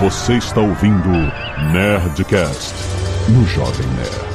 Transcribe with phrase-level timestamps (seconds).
[0.00, 1.10] Você está ouvindo
[1.74, 2.74] Nerdcast
[3.28, 4.30] no Jovem Nerd.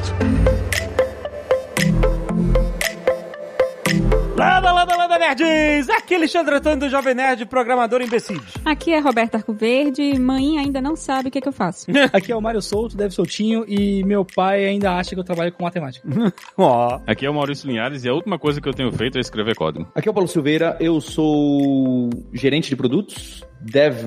[4.38, 5.90] Landa, landa, landa, nerds!
[5.90, 8.40] Aqui é Alexandre Antônio do Jovem Nerd, programador imbecil.
[8.64, 11.88] Aqui é Roberta Arcoverde, mãe ainda não sabe o que, é que eu faço.
[12.14, 15.52] Aqui é o Mário Souto, deve soltinho, e meu pai ainda acha que eu trabalho
[15.52, 16.08] com matemática.
[16.56, 17.00] Ó.
[17.08, 19.56] Aqui é o Maurício Linhares e a última coisa que eu tenho feito é escrever
[19.56, 19.88] código.
[19.96, 24.06] Aqui é o Paulo Silveira, eu sou gerente de produtos, Dev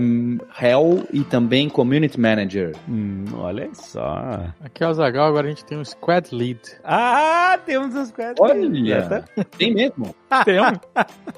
[0.61, 2.77] Hell e também Community Manager.
[2.89, 4.45] Hum, olha só.
[4.63, 6.61] Aqui é o Zagal, agora a gente tem um Squad Lead.
[6.85, 8.39] Ah, temos os quadros.
[8.39, 9.25] Olha,
[9.59, 10.15] tem mesmo.
[10.45, 10.65] Tem um?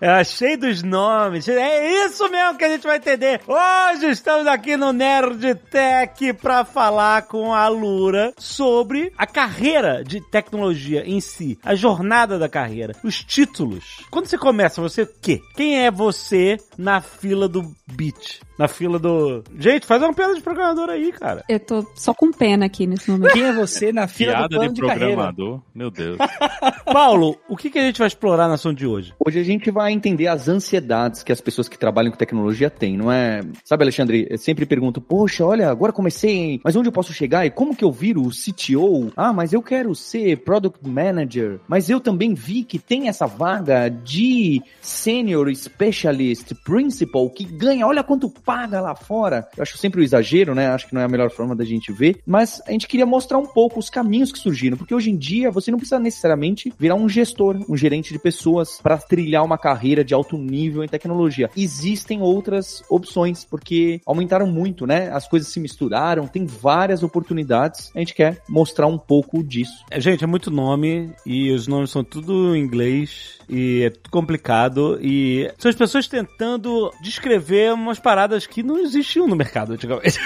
[0.00, 1.48] É cheio dos nomes.
[1.48, 3.40] É isso mesmo que a gente vai entender.
[3.46, 10.20] Hoje estamos aqui no Nerd Tech para falar com a Lura sobre a carreira de
[10.30, 14.06] tecnologia em si, a jornada da carreira, os títulos.
[14.10, 15.40] Quando você começa, você o quê?
[15.56, 18.40] Quem é você na fila do beat?
[18.60, 19.42] Na fila do.
[19.58, 21.42] Gente, faz uma piada de programador aí, cara.
[21.48, 23.32] Eu tô só com pena aqui nesse momento.
[23.32, 25.06] Quem é você na fila do Piada plano de de, carreira?
[25.06, 25.62] programador.
[25.74, 26.18] Meu Deus.
[26.92, 29.14] Paulo, o que, que a gente vai explorar na ação de hoje?
[29.24, 32.98] Hoje a gente vai entender as ansiedades que as pessoas que trabalham com tecnologia têm,
[32.98, 33.40] não é?
[33.64, 37.46] Sabe, Alexandre, eu sempre pergunto, poxa, olha, agora comecei, mas onde eu posso chegar?
[37.46, 39.10] E como que eu viro o CTO?
[39.16, 43.88] Ah, mas eu quero ser Product Manager, mas eu também vi que tem essa vaga
[43.88, 49.48] de Senior Specialist Principal que ganha, olha quanto paga lá fora.
[49.56, 50.68] Eu acho sempre o exagero, né?
[50.68, 53.38] Acho que não é a melhor forma da gente ver, mas a gente queria mostrar
[53.38, 56.94] um pouco os caminhos que surgiram, porque hoje em dia você não precisa necessariamente virar
[56.94, 61.50] um gestor, um gerente de pessoas para trilhar uma carreira de alto nível em tecnologia.
[61.56, 65.10] Existem outras opções, porque aumentaram muito, né?
[65.10, 67.90] As coisas se misturaram, tem várias oportunidades.
[67.94, 69.84] A gente quer mostrar um pouco disso.
[69.90, 74.98] É, Gente, é muito nome e os nomes são tudo em inglês e é complicado
[75.02, 80.18] e são as pessoas tentando descrever umas paradas que não existiam no mercado antigamente.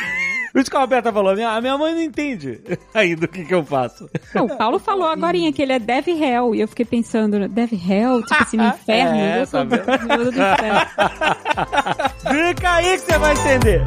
[0.54, 2.60] Por isso que a Roberta falou, minha, a minha mãe não entende
[2.94, 4.08] ainda o que, que eu faço.
[4.32, 7.72] Não, o Paulo falou agora que ele é Dev Hell, e eu fiquei pensando, Dev
[7.72, 9.16] Hell, tipo assim, no inferno?
[9.16, 10.80] É, eu sou tá do inferno.
[12.54, 13.82] Fica aí que você vai entender.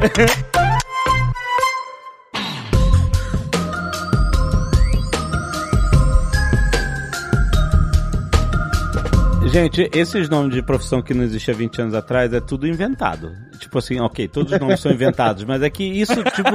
[9.46, 13.47] Gente, esses nomes de profissão que não existia 20 anos atrás é tudo inventado.
[13.58, 16.48] Tipo assim, ok, todos os nomes são inventados, mas é que isso, tipo,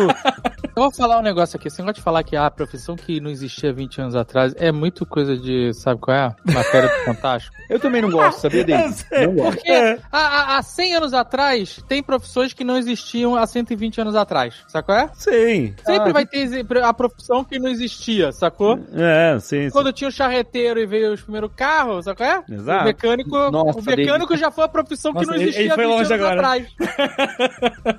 [0.76, 1.70] Eu vou falar um negócio aqui.
[1.70, 5.06] Você gosta de falar que a profissão que não existia 20 anos atrás é muito
[5.06, 6.36] coisa de, sabe qual é?
[6.52, 7.56] Matéria do Fantástico.
[7.70, 8.96] Eu também não gosto, sabia, David?
[9.12, 9.56] Não gosto.
[9.58, 9.72] Porque
[10.12, 14.56] há, há, há 100 anos atrás, tem profissões que não existiam há 120 anos atrás.
[14.68, 15.10] Sabe qual é?
[15.14, 15.74] sim.
[15.86, 16.14] Sempre Ah.
[16.14, 18.80] vai ter a profissão que não existia, sacou?
[18.94, 19.70] É, sim, sim.
[19.72, 22.44] Quando tinha o charreteiro e veio os primeiros carros, sabe qual é?
[22.50, 22.82] Exato.
[22.82, 25.74] O mecânico, Nossa, o mecânico já foi a profissão que Nossa, não ele- existia ele
[25.76, 26.36] foi 20 longe anos agora.
[26.36, 26.68] atrás.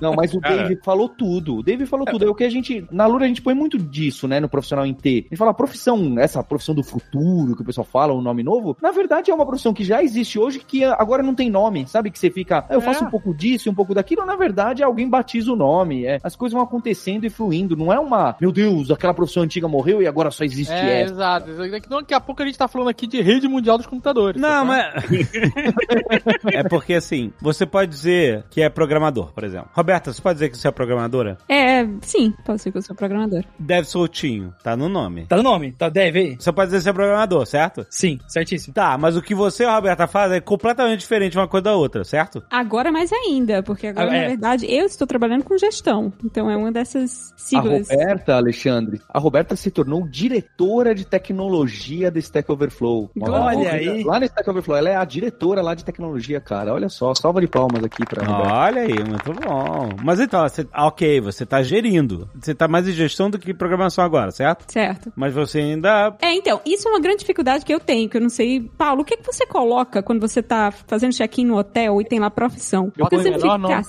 [0.00, 0.56] Não, mas o Cara.
[0.68, 1.56] Dave falou tudo.
[1.58, 2.24] O Dave falou tudo.
[2.24, 2.86] É o que a gente.
[2.90, 4.40] Na Lura a gente põe muito disso, né?
[4.40, 5.08] No profissional em T.
[5.10, 8.42] A gente fala a profissão, essa profissão do futuro, que o pessoal fala, o nome
[8.42, 8.76] novo.
[8.82, 11.86] Na verdade, é uma profissão que já existe hoje, que agora não tem nome.
[11.86, 12.10] Sabe?
[12.10, 12.64] Que você fica.
[12.68, 13.06] "Ah, Eu faço É.
[13.06, 14.24] um pouco disso e um pouco daquilo.
[14.26, 16.04] Na verdade, alguém batiza o nome.
[16.04, 17.76] É, as coisas vão acontecendo e fluindo.
[17.76, 18.36] Não é uma.
[18.40, 21.12] Meu Deus, aquela profissão antiga morreu e agora só existe É, essa.
[21.12, 21.52] exato.
[21.54, 24.40] Daqui daqui a pouco a gente tá falando aqui de rede mundial dos computadores.
[24.40, 24.66] Não, sacou?
[24.66, 25.30] mas.
[26.54, 29.68] é porque assim, você pode dizer que é programador, por exemplo.
[29.72, 31.38] Roberta, você pode dizer que você é programadora?
[31.48, 33.42] É, sim, posso ser que eu sou programador.
[33.58, 35.26] Deve soltinho, tá no nome.
[35.26, 36.36] Tá no nome, tá Dev aí?
[36.38, 37.86] Você pode dizer que você é programador, certo?
[37.90, 38.74] Sim, certíssimo.
[38.74, 41.74] Tá, mas o que você e a Roberta fazem é completamente diferente uma coisa da
[41.74, 42.42] outra, certo?
[42.50, 44.20] Agora mais ainda, porque agora, Ah, é.
[44.22, 46.12] na verdade, eu estou trabalhando com gestão.
[46.24, 47.88] Então é uma dessas A siglas.
[47.88, 53.10] Roberta, Alexandre, a Roberta se tornou diretora de tecnologia do Stack Overflow.
[53.20, 54.02] Olha aí.
[54.04, 56.72] Lá no Stack Overflow, ela é a diretora lá de tecnologia, cara.
[56.74, 58.54] Olha só, salva de palmas aqui pra Roberta.
[58.54, 59.88] Olha aí, muito bom.
[60.02, 62.28] Mas então, você, ah, ok, você tá gerindo.
[62.34, 64.70] Você tá mais em gestão do que programação agora, certo?
[64.70, 65.12] Certo.
[65.16, 66.16] Mas você ainda.
[66.20, 68.60] É, então, isso é uma grande dificuldade que eu tenho, que eu não sei.
[68.76, 72.18] Paulo, o que, que você coloca quando você tá fazendo check-in no hotel e tem
[72.18, 72.92] lá profissão?
[72.96, 73.82] Eu ponho sempre menor nome.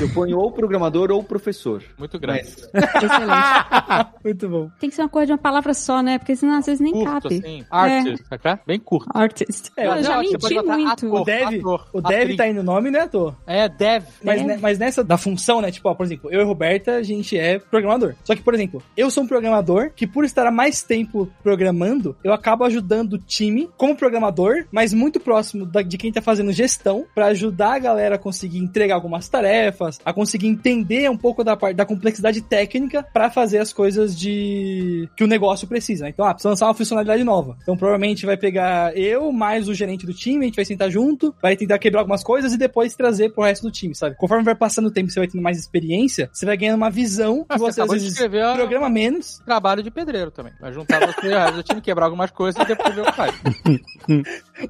[0.00, 1.82] Eu ponho ou programador ou professor.
[1.98, 2.52] Muito grande.
[2.72, 4.10] Mas Excelente.
[4.24, 4.70] Muito bom.
[4.78, 6.18] Tem que ser uma coisa de uma palavra só, né?
[6.18, 7.38] Porque senão às vezes nem curto, cabe.
[7.38, 7.64] assim.
[7.70, 8.60] Artist, sabe qual é?
[8.66, 9.10] Bem curto.
[9.14, 9.72] Artist.
[9.76, 10.88] É, eu já não, menti muito.
[10.88, 11.20] ator.
[11.20, 13.36] O Dev, ator, o Dev tá indo no nome, né, à toa.
[13.46, 14.03] É, dev.
[14.22, 15.70] Mas, ne- mas nessa da função, né?
[15.70, 18.14] Tipo, ó, por exemplo, eu e Roberta, a gente é programador.
[18.24, 22.16] Só que, por exemplo, eu sou um programador que, por estar há mais tempo programando,
[22.24, 26.52] eu acabo ajudando o time como programador, mas muito próximo da- de quem tá fazendo
[26.52, 31.44] gestão, pra ajudar a galera a conseguir entregar algumas tarefas, a conseguir entender um pouco
[31.44, 36.08] da parte da complexidade técnica pra fazer as coisas de que o negócio precisa.
[36.08, 37.56] Então, ah, precisa lançar uma funcionalidade nova.
[37.62, 41.34] Então, provavelmente vai pegar eu mais o gerente do time, a gente vai sentar junto,
[41.40, 44.16] vai tentar quebrar algumas coisas e depois trazer pro resto do time, sabe?
[44.16, 47.44] Conforme vai passando o tempo, você vai tendo mais experiência, você vai ganhando uma visão
[47.48, 49.40] Ah, que você você às vezes escrever a- programa menos.
[49.44, 50.52] Trabalho de pedreiro também.
[50.60, 53.12] Vai juntar você e resto do time, quebrar algumas coisas e depois ver o que
[53.12, 53.34] faz.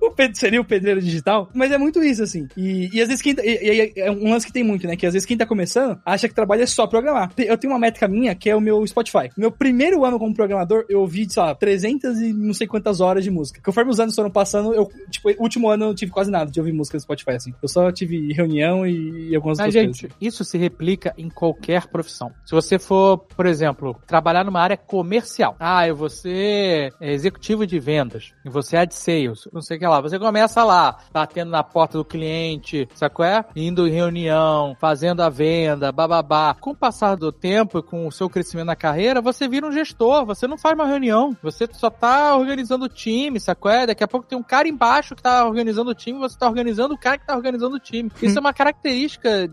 [0.00, 2.48] O Pedro seria o pedreiro digital, mas é muito isso, assim.
[2.56, 3.34] E, e às vezes quem.
[3.34, 4.96] tá- E, e- é um lance que tem muito, né?
[4.96, 7.30] Que às vezes quem tá começando acha que trabalho é só programar.
[7.38, 9.30] Eu tenho uma métrica minha que é o meu Spotify.
[9.36, 13.24] Meu primeiro ano como programador, eu ouvi, sei lá, 300 e não sei quantas horas
[13.24, 13.60] de música.
[13.64, 16.50] Conforme os anos foram passando, eu, tipo, o último ano eu não tive quase nada
[16.50, 17.54] de ouvir música no Spotify, assim.
[17.62, 20.00] Eu só tive reunião e, e algumas Mas, outras coisas.
[20.00, 22.32] gente, isso se replica em qualquer profissão.
[22.44, 25.56] Se você for, por exemplo, trabalhar numa área comercial.
[25.58, 28.32] Ah, eu vou ser é, executivo de vendas.
[28.44, 29.49] E você é de sales.
[29.52, 30.00] Não sei o que lá.
[30.00, 33.44] Você começa lá, batendo na porta do cliente, sabe qual é?
[33.55, 36.55] Indo em reunião, fazendo a venda, bababá.
[36.55, 39.72] Com o passar do tempo e com o seu crescimento na carreira, você vira um
[39.72, 40.25] gestor.
[40.26, 41.37] Você não faz uma reunião.
[41.43, 43.87] Você só tá organizando o time, sabe qual é?
[43.87, 46.94] Daqui a pouco tem um cara embaixo que tá organizando o time, você tá organizando
[46.94, 48.10] o cara que tá organizando o time.
[48.22, 48.84] Isso é uma característica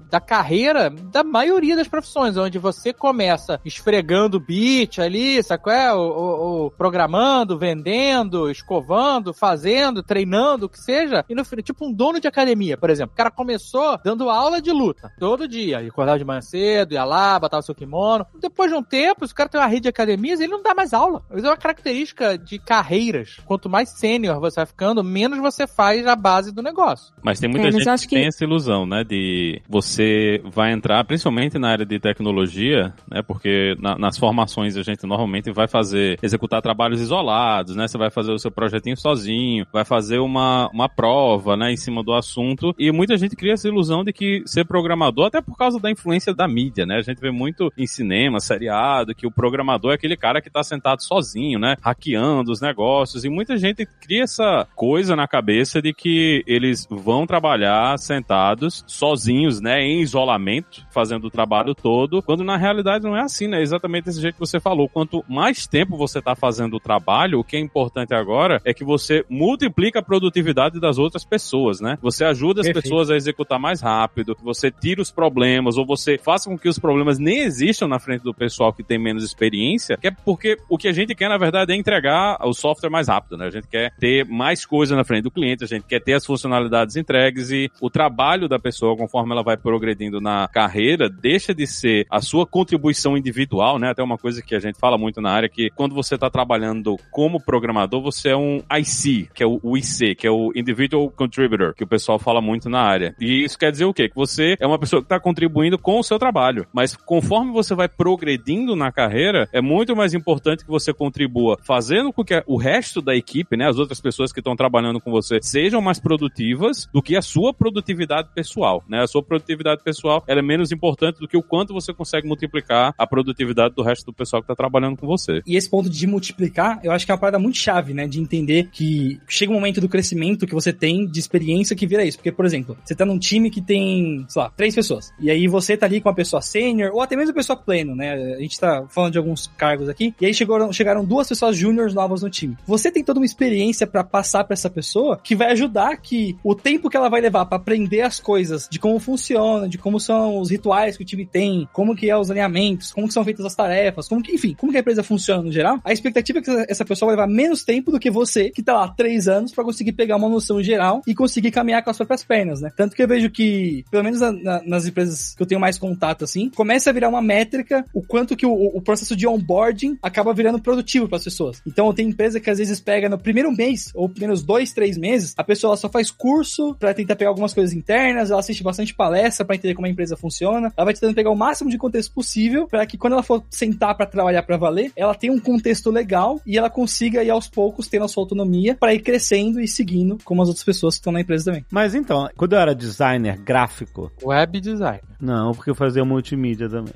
[0.09, 5.75] da carreira da maioria das profissões, onde você começa esfregando o beat ali, sabe qual
[5.75, 5.93] é?
[5.93, 11.25] O, o- o programando, vendendo, escovando, fazendo, treinando, o que seja.
[11.29, 13.13] E no final, tipo um dono de academia, por exemplo.
[13.13, 15.79] O cara começou dando aula de luta todo dia.
[15.79, 18.25] Ele acordava de manhã cedo, ia lá, botava seu kimono.
[18.39, 20.73] Depois de um tempo, se o cara tem uma rede de academias, ele não dá
[20.73, 21.21] mais aula.
[21.35, 23.37] Isso é uma característica de carreiras.
[23.45, 27.13] Quanto mais sênior você vai ficando, menos você faz a base do negócio.
[27.23, 28.09] Mas tem muita É, mas gente eu acho que...
[28.09, 29.03] que- tem essa ilusão, né?
[29.03, 29.30] De
[29.67, 33.21] você vai entrar, principalmente na área de tecnologia, né?
[33.21, 37.87] Porque na- nas formações a gente normalmente vai fazer, executar trabalhos isolados, né?
[37.87, 41.71] Você vai fazer o seu projetinho sozinho, vai fazer uma, uma prova, né?
[41.71, 42.73] Em cima do assunto.
[42.77, 46.33] E muita gente cria essa ilusão de que ser programador, até por causa da influência
[46.33, 46.97] da mídia, né?
[46.97, 50.63] A gente vê muito em cinema, seriado, que o programador é aquele cara que tá
[50.63, 51.75] sentado sozinho, né?
[51.81, 53.23] Hackeando os negócios.
[53.25, 59.20] E muita gente cria essa coisa na cabeça de que eles vão trabalhar sentados, sozinhos,
[59.61, 59.81] né?
[59.81, 63.61] Em isolamento, fazendo o trabalho todo, quando na realidade não é assim, né?
[63.61, 64.87] Exatamente desse jeito que você falou.
[64.87, 68.83] Quanto mais tempo você tá fazendo o trabalho, o que é importante agora é que
[68.83, 71.97] você multiplica a produtividade das outras pessoas, né?
[72.01, 72.83] Você ajuda as Perfeito.
[72.83, 76.79] pessoas a executar mais rápido, você tira os problemas, ou você faça com que os
[76.79, 80.77] problemas nem existam na frente do pessoal que tem menos experiência, que é porque o
[80.77, 83.47] que a gente quer, na verdade, é entregar o software mais rápido, né?
[83.47, 86.25] A gente quer ter mais coisa na frente do cliente, a gente quer ter as
[86.25, 91.67] funcionalidades entregues e o trabalho da pessoa, conforme ela vai progredindo na carreira, deixa de
[91.67, 93.89] ser a sua contribuição individual, né?
[93.89, 96.95] Até uma coisa que a gente fala muito na área, que quando você está trabalhando
[97.11, 101.73] como programador, você é um IC, que é o IC, que é o Individual Contributor,
[101.73, 103.13] que o pessoal fala muito na área.
[103.19, 104.07] E isso quer dizer o quê?
[104.07, 106.65] Que você é uma pessoa que está contribuindo com o seu trabalho.
[106.71, 112.13] Mas conforme você vai progredindo na carreira, é muito mais importante que você contribua fazendo
[112.13, 115.39] com que o resto da equipe, né, as outras pessoas que estão trabalhando com você,
[115.41, 119.00] sejam mais produtivas do que a sua produtividade pessoal, né?
[119.01, 123.07] A sua produtividade pessoal, é menos importante do que o quanto você consegue multiplicar a
[123.07, 125.41] produtividade do resto do pessoal que está trabalhando com você.
[125.45, 128.07] E esse ponto de multiplicar, eu acho que é uma parada muito chave, né?
[128.07, 132.03] De entender que chega um momento do crescimento que você tem de experiência que vira
[132.03, 132.17] isso.
[132.17, 135.11] Porque, por exemplo, você tá num time que tem, sei lá, três pessoas.
[135.19, 138.35] E aí você tá ali com uma pessoa sênior, ou até mesmo pessoa pleno, né?
[138.35, 140.13] A gente tá falando de alguns cargos aqui.
[140.19, 142.57] E aí chegaram, chegaram duas pessoas júniores novas no time.
[142.65, 146.55] Você tem toda uma experiência pra passar pra essa pessoa que vai ajudar que o
[146.55, 150.39] tempo que ela vai levar pra aprender as coisas, de como funciona, de como são
[150.39, 153.45] os rituais que o time tem, como que é os alinhamentos, como que são feitas
[153.45, 156.41] as tarefas, como que, enfim, como que a empresa funciona no geral, a expectativa é
[156.41, 159.51] que essa pessoa vai levar menos tempo do que você, que tá lá três anos
[159.51, 162.71] pra conseguir pegar uma noção geral e conseguir caminhar com as próprias pernas, né?
[162.75, 165.77] Tanto que eu vejo que, pelo menos na- na- nas empresas que eu tenho mais
[165.77, 169.97] contato, assim, começa a virar uma métrica o quanto que o, o processo de onboarding
[170.01, 171.61] acaba virando produtivo para as pessoas.
[171.67, 175.33] Então, tem empresa que às vezes pega no primeiro mês, ou primeiros dois, três meses,
[175.37, 179.45] a pessoa só faz curso pra tentar pegar algumas coisas internas, ela assiste bastante palestra
[179.45, 182.67] pra entender como a empresa funciona, ela vai tentando pegar o máximo de contexto possível
[182.67, 186.39] para que quando ela for sentar pra trabalhar pra valer, ela tenha um contexto legal
[186.45, 190.17] e ela consiga ir aos poucos tendo a sua autonomia pra ir crescendo e seguindo
[190.23, 191.65] como as outras pessoas que estão na empresa também.
[191.71, 194.99] Mas então, quando eu era designer gráfico, Web design.
[195.19, 196.93] não, porque eu fazia multimídia também.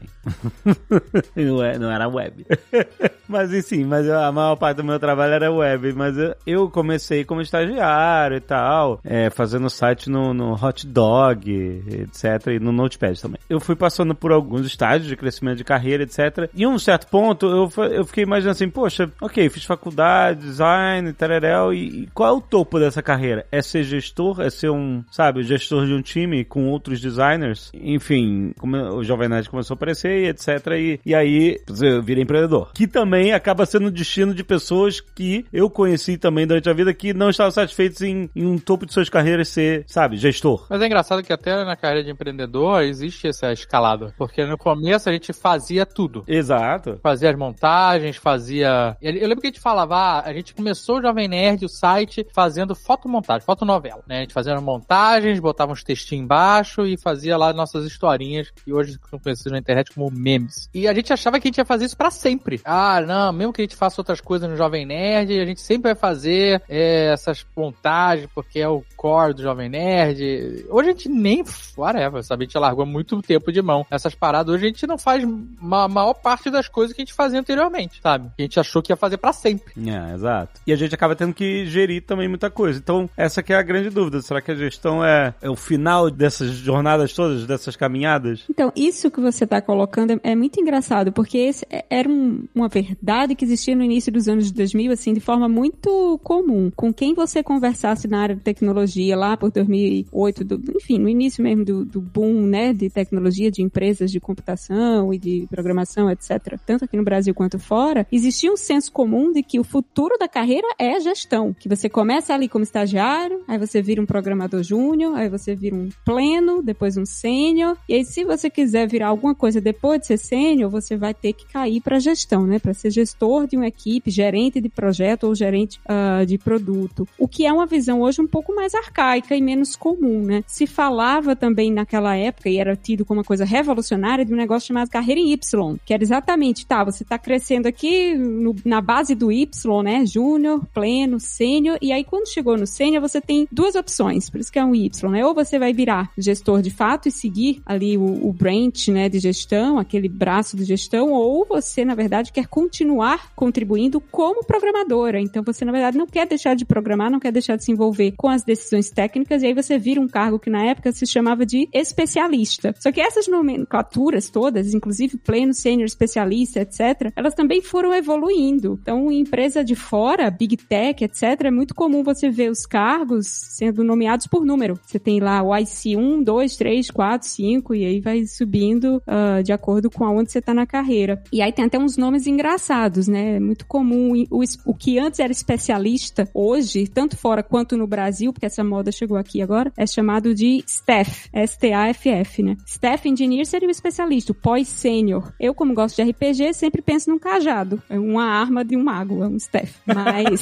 [1.36, 2.46] não, é- não era web.
[3.28, 5.94] mas enfim, mas a maior parte do meu trabalho era web.
[5.94, 11.75] Mas eu, eu comecei como estagiário e tal, é, fazendo site no, no Hot Dog,
[11.88, 12.48] etc.
[12.48, 13.40] E no Notepad também.
[13.50, 16.50] Eu fui passando por alguns estágios de crescimento de carreira, etc.
[16.54, 21.74] E um certo ponto, eu, eu fiquei imaginando assim, poxa, ok, fiz faculdade, design, tereréu,
[21.74, 23.46] e, e qual é o topo dessa carreira?
[23.52, 24.42] É ser gestor?
[24.42, 27.72] É ser um, sabe, gestor de um time com outros designers?
[27.74, 30.68] Enfim, como o Jovem Nerd começou a aparecer, e etc.
[30.78, 32.72] E, e aí, eu virei empreendedor.
[32.74, 36.94] Que também acaba sendo o destino de pessoas que eu conheci também durante a vida
[36.94, 40.66] que não estavam satisfeitos em, em um topo de suas carreiras ser, sabe, gestor.
[40.70, 44.14] Mas é engraçado que até na carreira de empreendedor existe essa escalada.
[44.18, 46.24] Porque no começo a gente fazia tudo.
[46.28, 47.00] Exato.
[47.02, 48.98] Fazia as montagens, fazia.
[49.02, 52.26] Eu lembro que a gente falava, ah, a gente começou o Jovem Nerd, o site,
[52.34, 54.04] fazendo fotomontagem, fotonovela.
[54.08, 54.18] Né?
[54.18, 58.98] A gente fazia montagens, botava uns textinhos embaixo e fazia lá nossas historinhas, que hoje
[59.10, 60.70] são conhecidas na internet como memes.
[60.74, 62.60] E a gente achava que a gente ia fazer isso pra sempre.
[62.66, 65.94] Ah, não, mesmo que a gente faça outras coisas no Jovem Nerd, a gente sempre
[65.94, 70.66] vai fazer é, essas montagens, porque é o core do Jovem Nerd.
[70.70, 71.45] Hoje a gente nem.
[71.78, 72.44] Whatever, sabe?
[72.44, 73.86] A gente largou há muito tempo de mão.
[73.92, 77.14] Essas paradas, hoje a gente não faz a maior parte das coisas que a gente
[77.14, 78.28] fazia anteriormente, sabe?
[78.36, 79.74] Que a gente achou que ia fazer pra sempre.
[79.78, 80.62] É, exato.
[80.66, 82.80] E a gente acaba tendo que gerir também muita coisa.
[82.80, 84.22] Então, essa que é a grande dúvida.
[84.22, 88.44] Será que a gestão é, é o final dessas jornadas todas, dessas caminhadas?
[88.50, 92.44] Então, isso que você está colocando é, é muito engraçado, porque esse é- era um-
[92.54, 96.72] uma verdade que existia no início dos anos 2000, assim, de forma muito comum.
[96.76, 101.35] Com quem você conversasse na área de tecnologia lá por 2008, do- enfim, no início
[101.42, 106.60] mesmo do, do boom, né, de tecnologia, de empresas de computação e de programação, etc.,
[106.66, 110.28] tanto aqui no Brasil quanto fora, existia um senso comum de que o futuro da
[110.28, 111.54] carreira é gestão.
[111.58, 115.76] Que você começa ali como estagiário, aí você vira um programador júnior, aí você vira
[115.76, 120.08] um pleno, depois um sênior, e aí se você quiser virar alguma coisa depois de
[120.08, 122.60] ser sênior, você vai ter que cair para gestão, né?
[122.60, 127.08] Para ser gestor de uma equipe, gerente de projeto ou gerente ah, de produto.
[127.18, 130.44] O que é uma visão hoje um pouco mais arcaica e menos comum, né?
[130.46, 134.68] Se falava também naquela época, e era tido como uma coisa revolucionária, de um negócio
[134.68, 139.16] chamado carreira em Y, que era exatamente, tá, você tá crescendo aqui no- na base
[139.16, 140.06] do Y, né?
[140.06, 144.52] Júnior, pleno, sênior, e aí quando chegou no sênior, você tem duas opções, por isso
[144.52, 145.26] que é um Y, né?
[145.26, 149.20] Ou você vai virar gestor de fato e seguir ali o, o branch, né, de
[149.20, 155.22] gestão, aquele braço de gestão, ou você, na verdade, quer continuar contribuindo como programadora.
[155.22, 158.14] Então você, na verdade, não quer deixar de programar, não quer deixar de se envolver
[158.18, 161.46] com as decisões técnicas, e aí você vira um cargo que na época se chamava
[161.46, 162.74] de especialista.
[162.80, 168.78] Só que essas nomenclaturas todas, inclusive pleno, sênior, especialista, etc., elas também foram evoluindo.
[168.82, 173.28] Então, em empresa de fora, Big Tech, etc., é muito comum você ver os cargos
[173.28, 174.80] sendo nomeados por número.
[174.86, 179.42] Você tem lá o IC 1, 2, 3, 4, 5, e aí vai subindo ah,
[179.42, 181.22] de acordo com aonde você tá na carreira.
[181.32, 183.36] E aí tem até uns nomes engraçados, né?
[183.36, 184.26] É muito comum.
[184.30, 188.92] O, o que antes era especialista, hoje, tanto fora quanto no Brasil, porque essa moda
[188.92, 192.58] chegou aqui agora, é chamado de staff, S-T-A-F-F, né?
[192.66, 195.32] Staff Engineer seria o especialista, o pós-sênior.
[195.40, 197.82] Eu, como gosto de RPG, sempre penso num cajado.
[197.90, 199.74] É uma arma de um mago, é um staff.
[199.86, 200.42] Mas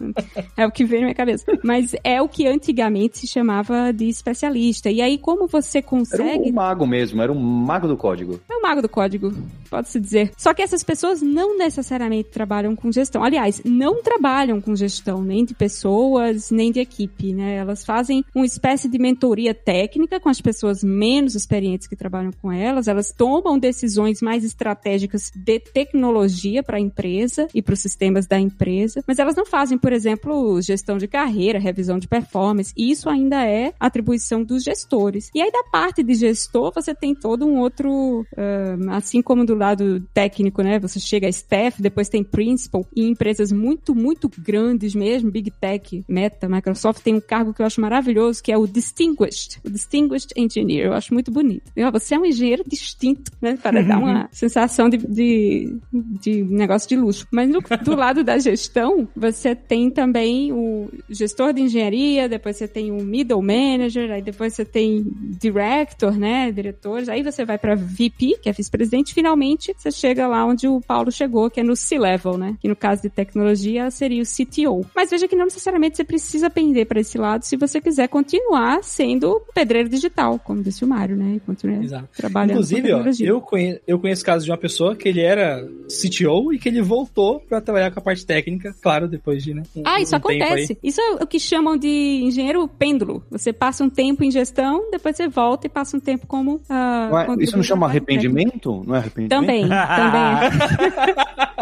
[0.56, 1.44] é o que veio na minha cabeça.
[1.62, 4.90] Mas é o que antigamente se chamava de especialista.
[4.90, 8.40] E aí, como você Era um, consegue um mago mesmo, era um mago do código.
[8.50, 9.32] é o mago do código,
[9.70, 10.32] pode-se dizer.
[10.36, 13.22] Só que essas pessoas não necessariamente trabalham com gestão.
[13.22, 17.56] Aliás, não trabalham com gestão, nem de pessoas, nem de equipe, né?
[17.56, 22.50] Elas fazem uma espécie de mentoria técnica com as pessoas menos experientes que trabalham com
[22.52, 22.88] elas.
[22.88, 28.38] Elas tomam decisões mais estratégicas de tecnologia para a empresa e para os sistemas da
[28.38, 29.02] empresa.
[29.06, 32.72] Mas elas não fazem, por exemplo, gestão de carreira, revisão de performance.
[32.76, 35.30] Isso ainda é atribuição dos gestores.
[35.34, 39.54] E aí, da parte de gestor, você tem todo um outro, ah, assim como do
[39.54, 40.78] lado técnico, né?
[40.78, 45.50] Você chega a staff, depois tem principal, e em empresas muito, muito grandes mesmo, Big
[45.50, 49.70] Tech, Meta, Microsoft, tem um cargo que eu acho maravilhoso, que é o Distinguished, o
[49.70, 49.91] Distinguished
[50.36, 50.86] Engineer.
[50.86, 51.62] Eu acho muito bonito.
[51.92, 53.58] Você é um engenheiro distinto, né?
[53.62, 55.76] Para dar uma sensação de, de,
[56.20, 57.26] de negócio de luxo.
[57.30, 62.66] Mas no- do lado da gestão, você tem também o gestor de engenharia, depois você
[62.68, 65.04] tem o middle manager, aí depois você tem
[65.46, 66.50] director, né?
[66.52, 67.08] Diretores.
[67.08, 69.12] Aí você vai para VP, que é vice-presidente.
[69.14, 72.56] Finalmente, você chega lá onde o Paulo chegou, que é no C-level, né?
[72.60, 74.86] Que no caso de tecnologia seria o CTO.
[74.94, 78.82] Mas veja que não necessariamente você precisa pender para esse lado se você quiser continuar
[78.84, 81.34] sendo pedreiro digital, como disse o Mário, né?
[81.36, 82.08] E continuar Exato.
[82.16, 83.28] trabalhando com Inclusive, ó, tecnologia.
[83.28, 86.80] eu conheço, eu conheço casos de uma pessoa que ele era CTO e que ele
[86.82, 89.62] voltou pra trabalhar com a parte técnica, claro, depois de, né?
[89.76, 90.42] um- Ah, isso um tempo aí.
[90.42, 90.78] acontece.
[90.82, 91.88] Isso é o que chamam de
[92.24, 93.22] engenheiro pêndulo.
[93.30, 96.60] Você passa um tempo em gestão, depois você volta e passa um tempo como.
[96.68, 98.28] ah, Não é- isso não chama parte técnica.
[98.28, 98.84] arrependimento?
[98.86, 99.40] Não é arrependimento?
[99.40, 100.92] Também, também.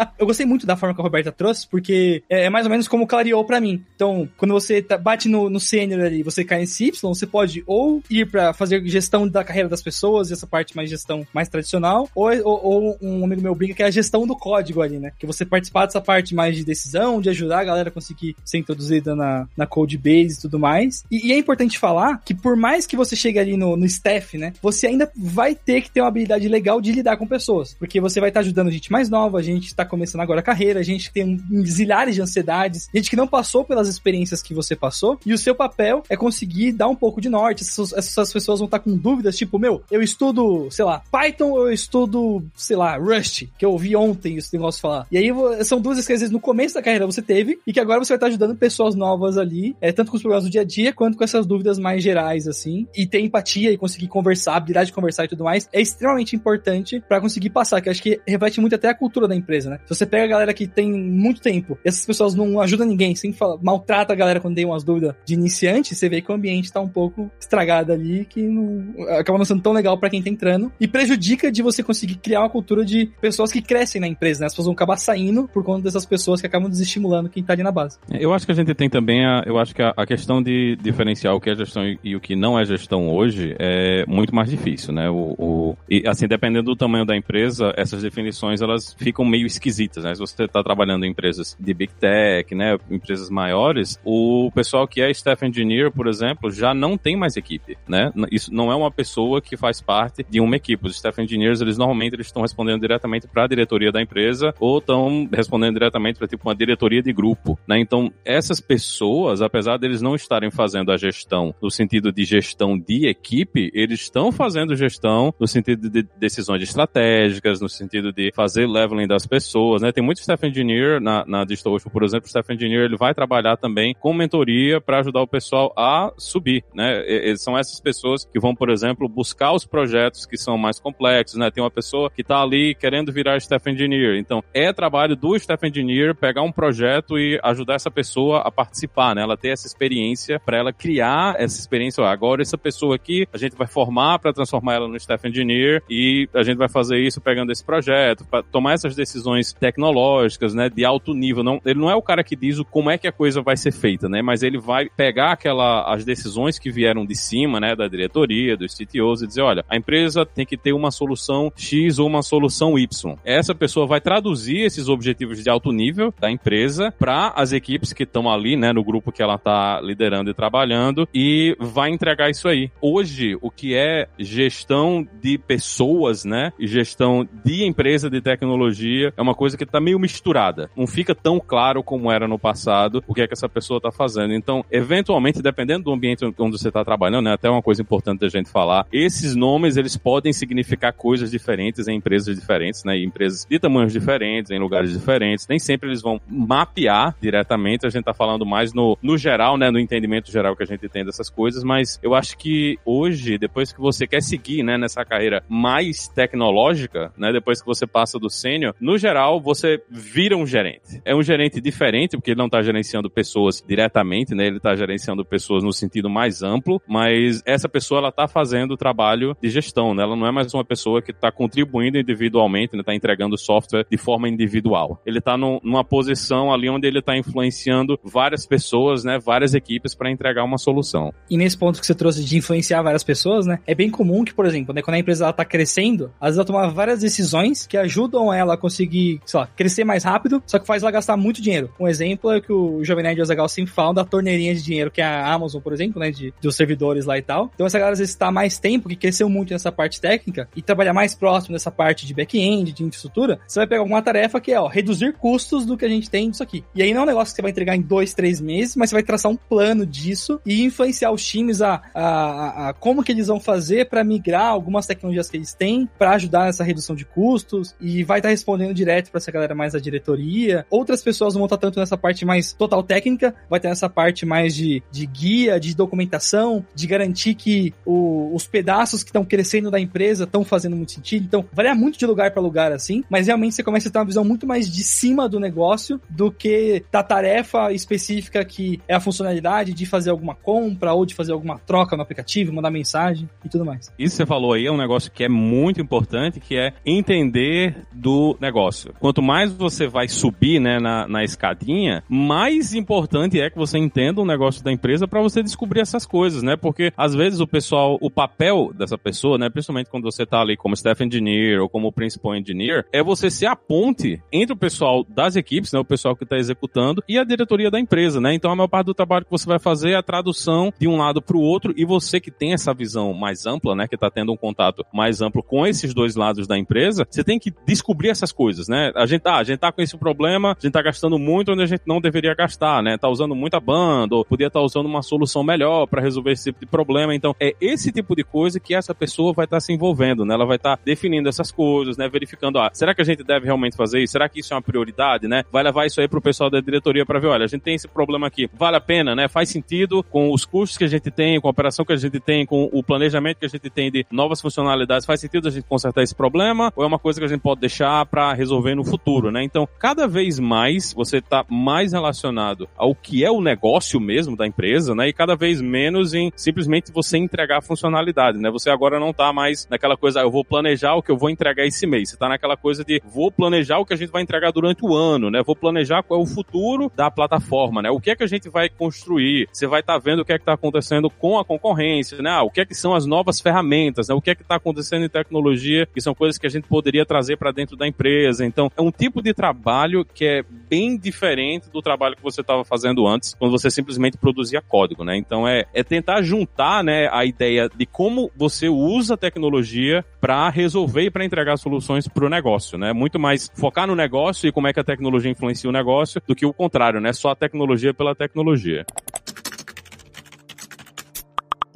[0.17, 2.87] Eu gostei muito da forma que a Roberta trouxe, porque é, é mais ou menos
[2.87, 3.83] como clareou pra mim.
[3.95, 7.63] Então, quando você tá- bate no, no sênior ali, você cai nesse Y, você pode
[7.65, 12.09] ou ir pra fazer gestão da carreira das pessoas, essa parte mais gestão mais tradicional,
[12.15, 15.11] ou, ou, ou um amigo meu brinca que é a gestão do código ali, né?
[15.17, 18.57] Que você participar dessa parte mais de decisão, de ajudar a galera a conseguir ser
[18.57, 21.03] introduzida na, na code base e tudo mais.
[21.11, 24.37] E, e é importante falar que por mais que você chegue ali no, no staff,
[24.37, 24.53] né?
[24.61, 27.73] Você ainda vai ter que ter uma habilidade legal de lidar com pessoas.
[27.73, 30.83] Porque você vai estar ajudando gente mais nova, gente que tá começando agora a carreira,
[30.83, 35.19] gente que tem zilhares de ansiedades, gente que não passou pelas experiências que você passou.
[35.25, 37.63] E o seu papel é conseguir dar um pouco de norte.
[37.93, 41.73] Essas, pessoas vão estar com dúvidas, tipo, meu, eu estudo, sei lá, Python ou eu
[41.73, 45.07] estudo, sei lá, Rust, que eu ouvi ontem esse negócio falar.
[45.11, 45.31] E aí
[45.63, 48.27] são duas vezes no começo da carreira você teve e que agora você vai estar
[48.27, 51.23] ajudando pessoas novas ali, é, tanto com os problemas do dia a dia quanto com
[51.23, 52.87] essas dúvidas mais gerais, assim.
[52.95, 57.01] E ter empatia e conseguir conversar, habilidade de conversar e tudo mais, é extremamente importante
[57.07, 59.79] pra conseguir passar, que acho que reflete muito até a cultura da empresa, né?
[59.85, 63.37] Se você pega a galera que tem muito tempo, essas pessoas não ajudam ninguém, sempre
[63.37, 66.71] fala, maltrata a galera quando tem umas dúvidas de iniciante, você vê que o ambiente
[66.71, 70.29] tá um pouco estragado ali, que não, acaba não sendo tão legal pra quem tá
[70.29, 74.41] entrando, e prejudica de você conseguir criar uma cultura de pessoas que crescem na empresa,
[74.41, 74.45] né?
[74.47, 77.63] As pessoas vão acabar saindo por conta dessas pessoas que acabam desestimulando quem tá ali
[77.63, 77.97] na base.
[78.11, 80.75] Eu acho que a gente tem também a, eu acho que a, a questão de
[80.81, 84.35] diferenciar o que é gestão e, e o que não é gestão hoje é muito
[84.35, 85.09] mais difícil, né?
[85.09, 90.03] O, o- e assim, dependendo do tamanho da empresa, essas definições elas ficam meio esquisitas,
[90.03, 90.13] né?
[90.13, 95.01] Se você está trabalhando em empresas de big tech, né, empresas maiores, o pessoal que
[95.01, 98.11] é staff engineer, por exemplo, já não tem mais equipe, né?
[98.15, 100.85] N- Isso não é uma pessoa que faz parte de uma equipe.
[100.87, 104.77] Os staff engineers, eles normalmente eles estão respondendo diretamente para a diretoria da empresa ou
[104.79, 107.79] estão respondendo diretamente para tipo uma diretoria de grupo, né?
[107.79, 113.07] Então, essas pessoas, apesar deles não estarem fazendo a gestão no sentido de gestão de
[113.07, 119.07] equipe, eles estão fazendo gestão no sentido de decisões estratégicas, no sentido de fazer leveling
[119.07, 119.91] das pessoas, né?
[119.91, 123.57] Tem muito staff engineer na, na DigitalOcean, por exemplo, o staff engineer ele vai trabalhar
[123.57, 127.03] também com mentoria para ajudar o pessoal a subir, né?
[127.07, 131.39] E são essas pessoas que vão, por exemplo, buscar os projetos que são mais complexos,
[131.39, 131.49] né?
[131.49, 135.65] Tem uma pessoa que está ali querendo virar staff engineer, então é trabalho do staff
[135.67, 139.21] engineer pegar um projeto e ajudar essa pessoa a participar, né?
[139.21, 142.03] Ela ter essa experiência para ela criar essa experiência.
[142.05, 146.27] Agora essa pessoa aqui a gente vai formar para transformar ela no staff engineer e
[146.33, 150.69] a gente vai fazer isso pegando esse projeto para tomar essas decisões tecnológicas, né?
[150.69, 151.43] De alto nível.
[151.43, 153.57] Não, ele não é o cara que diz o como é que a coisa vai
[153.57, 154.21] ser feita, né?
[154.21, 157.75] Mas ele vai pegar aquela as decisões que vieram de cima, né?
[157.75, 161.99] Da diretoria, dos CTOs e dizer, olha, a empresa tem que ter uma solução X
[161.99, 163.15] ou uma solução Y.
[163.23, 168.03] Essa pessoa vai traduzir esses objetivos de alto nível da empresa para as equipes que
[168.03, 172.47] estão ali, né, no grupo que ela está liderando e trabalhando e vai entregar isso
[172.47, 172.71] aí.
[172.81, 179.21] Hoje, o que é gestão de pessoas, né, e gestão de empresa de tecnologia é
[179.21, 180.69] uma coisa que está meio misturada.
[180.75, 183.91] Não fica tão claro como era no passado o que é que essa pessoa está
[183.91, 184.33] fazendo.
[184.33, 188.29] Então, eventualmente, dependendo do ambiente onde você está trabalhando, né, até uma coisa importante da
[188.29, 193.47] gente falar, esses nomes eles podem significar coisas diferentes em empresas diferentes, né, em empresas
[193.49, 195.47] de tamanhos diferentes, em lugares diferentes.
[195.47, 197.87] Nem sempre eles vão mapear diretamente.
[197.87, 200.87] A gente tá falando mais no, no geral, né, no entendimento geral que a gente
[200.87, 205.03] tem dessas coisas, mas eu acho que hoje, depois que você quer seguir, né, nessa
[205.03, 210.45] carreira mais tecnológica, né, depois que você passa do sênior, no geral, você vira um
[210.45, 211.01] gerente.
[211.03, 215.25] É um gerente diferente, porque ele não tá gerenciando pessoas diretamente, né, ele tá gerenciando
[215.25, 219.93] pessoas no sentido mais amplo, mas essa pessoa, ela tá fazendo o trabalho de gestão,
[219.93, 223.85] né, ela não é mais uma pessoa que tá contribuindo individualmente, né, tá entregando software
[223.89, 225.01] de forma individual.
[225.05, 229.95] Ele tá num- numa posição ali onde ele tá influenciando várias pessoas, né, várias equipes
[229.95, 231.13] para entregar uma solução.
[231.29, 233.59] E nesse ponto que você trouxe de influenciar várias pessoas, né?
[233.65, 236.37] É bem comum que, por exemplo, né, quando a empresa ela tá crescendo, às vezes
[236.37, 240.59] ela toma várias decisões que ajudam ela a conseguir, sei lá, crescer mais rápido, só
[240.59, 241.69] que faz ela gastar muito dinheiro.
[241.79, 244.91] Um exemplo é que o Jovem Nerd o Azaghal sempre falam da torneirinha de dinheiro,
[244.91, 246.11] que é a Amazon, por exemplo, né?
[246.11, 247.49] De, dos servidores lá e tal.
[247.53, 250.61] Então essa galera às vezes está mais tempo, que cresceu muito nessa parte técnica, e
[250.61, 254.51] trabalhar mais próximo dessa parte de back-end, de infraestrutura, você vai pegar alguma tarefa que
[254.51, 256.63] é, ó, reduzir custos do que a gente tem disso aqui.
[256.75, 258.89] E aí não é um negócio que você vai entregar em dois, três meses, mas
[258.89, 263.03] você vai traçar um plano disso e influenciar os times a, a, a- a como
[263.03, 266.95] que eles vão fazer para migrar algumas tecnologias que eles têm para ajudar nessa redução
[266.95, 270.65] de custos e vai estar respondendo direto para essa galera mais da diretoria.
[270.69, 274.55] Outras pessoas vão estar tanto nessa parte mais total técnica, vai ter nessa parte mais
[274.55, 279.79] de, de guia, de documentação, de garantir que o- os pedaços que estão crescendo da
[279.79, 281.25] empresa estão fazendo muito sentido.
[281.25, 284.05] Então, varia muito de lugar para lugar assim, mas realmente você começa a ter uma
[284.05, 288.99] visão muito mais de cima do negócio do que da tarefa específica que é a
[288.99, 293.49] funcionalidade de fazer alguma compra ou de fazer alguma troca no aplicativo, mandar mensagem e
[293.49, 293.91] tudo mais.
[293.97, 297.75] Isso que você falou aí é um negócio que é muito importante, que é entender
[297.91, 298.93] do negócio.
[298.99, 304.21] Quanto mais você vai subir né, na, na escadinha, mais importante é que você entenda
[304.21, 306.55] o negócio da empresa para você descobrir essas coisas, né?
[306.55, 310.57] Porque às vezes o pessoal, o papel dessa pessoa, né, principalmente quando você tá ali
[310.57, 315.05] como staff engineer ou como principal engineer, é você ser a ponte entre o pessoal
[315.07, 318.33] das equipes, né, o pessoal que está executando e a diretoria da empresa, né?
[318.33, 320.97] Então a maior parte do trabalho que você vai fazer é a tradução de um
[320.97, 324.09] lado para o outro e você que tem essa visão mais ampla, né, que está
[324.09, 328.09] tendo um contato mais amplo com esses dois lados da empresa, você tem que descobrir
[328.09, 328.91] essas coisas, né?
[328.95, 331.63] A gente tá, a gente tá com esse problema, a gente tá gastando muito onde
[331.63, 332.97] a gente não deveria gastar, né?
[332.97, 336.45] Tá usando muita banda, ou podia estar tá usando uma solução melhor para resolver esse
[336.45, 336.80] tipo de problema.
[337.13, 340.33] Então, é esse tipo de coisa que essa pessoa vai estar tá se envolvendo, né?
[340.33, 342.07] Ela vai estar tá definindo essas coisas, né?
[342.07, 344.13] Verificando, ah, será que a gente deve realmente fazer isso?
[344.13, 345.43] Será que isso é uma prioridade, né?
[345.51, 347.87] Vai levar isso aí pro pessoal da diretoria para ver, olha, a gente tem esse
[347.87, 349.27] problema aqui, vale a pena, né?
[349.27, 352.19] Faz sentido com os custos que a gente tem, com a operação que a gente
[352.19, 355.65] tem, com o planejamento que a gente tem de novas funcionalidades, faz sentido a gente
[355.67, 358.83] consertar esse problema ou é uma coisa que a gente pode deixar para resolver no
[358.83, 359.43] futuro, né?
[359.43, 364.47] Então, cada vez mais você está mais relacionado ao que é o negócio mesmo da
[364.47, 365.07] empresa, né?
[365.07, 368.49] E cada vez menos em simplesmente você entregar a funcionalidade, né?
[368.51, 371.29] Você agora não tá mais naquela coisa, ah, eu vou planejar o que eu vou
[371.29, 372.09] entregar esse mês.
[372.09, 374.95] Você tá naquela coisa de vou planejar o que a gente vai entregar durante o
[374.95, 375.41] ano, né?
[375.45, 377.89] Vou planejar qual é o futuro da plataforma, né?
[377.89, 379.47] O que é que a gente vai construir?
[379.51, 382.29] Você vai estar tá vendo o que é que tá acontecendo com a concorrência, né?
[382.29, 384.15] Ah, o que é que são as novas ferramentas, né?
[384.15, 387.05] O que é que tá acontecendo em tecnologia, que são coisas que a gente poderia
[387.05, 388.45] trazer para dentro da empresa.
[388.45, 392.63] Então, é um tipo de trabalho que é bem diferente do trabalho que você estava
[392.63, 395.17] fazendo antes, quando você simplesmente produzia código, né?
[395.17, 400.49] Então, é, é tentar juntar, né, a ideia de como você usa a tecnologia para
[400.49, 402.93] resolver e para entregar soluções para o negócio, né?
[402.93, 406.35] Muito mais focar no negócio e como é que a tecnologia influencia o negócio do
[406.35, 407.11] que o contrário, né?
[407.13, 408.85] Só a tecnologia pela tecnologia.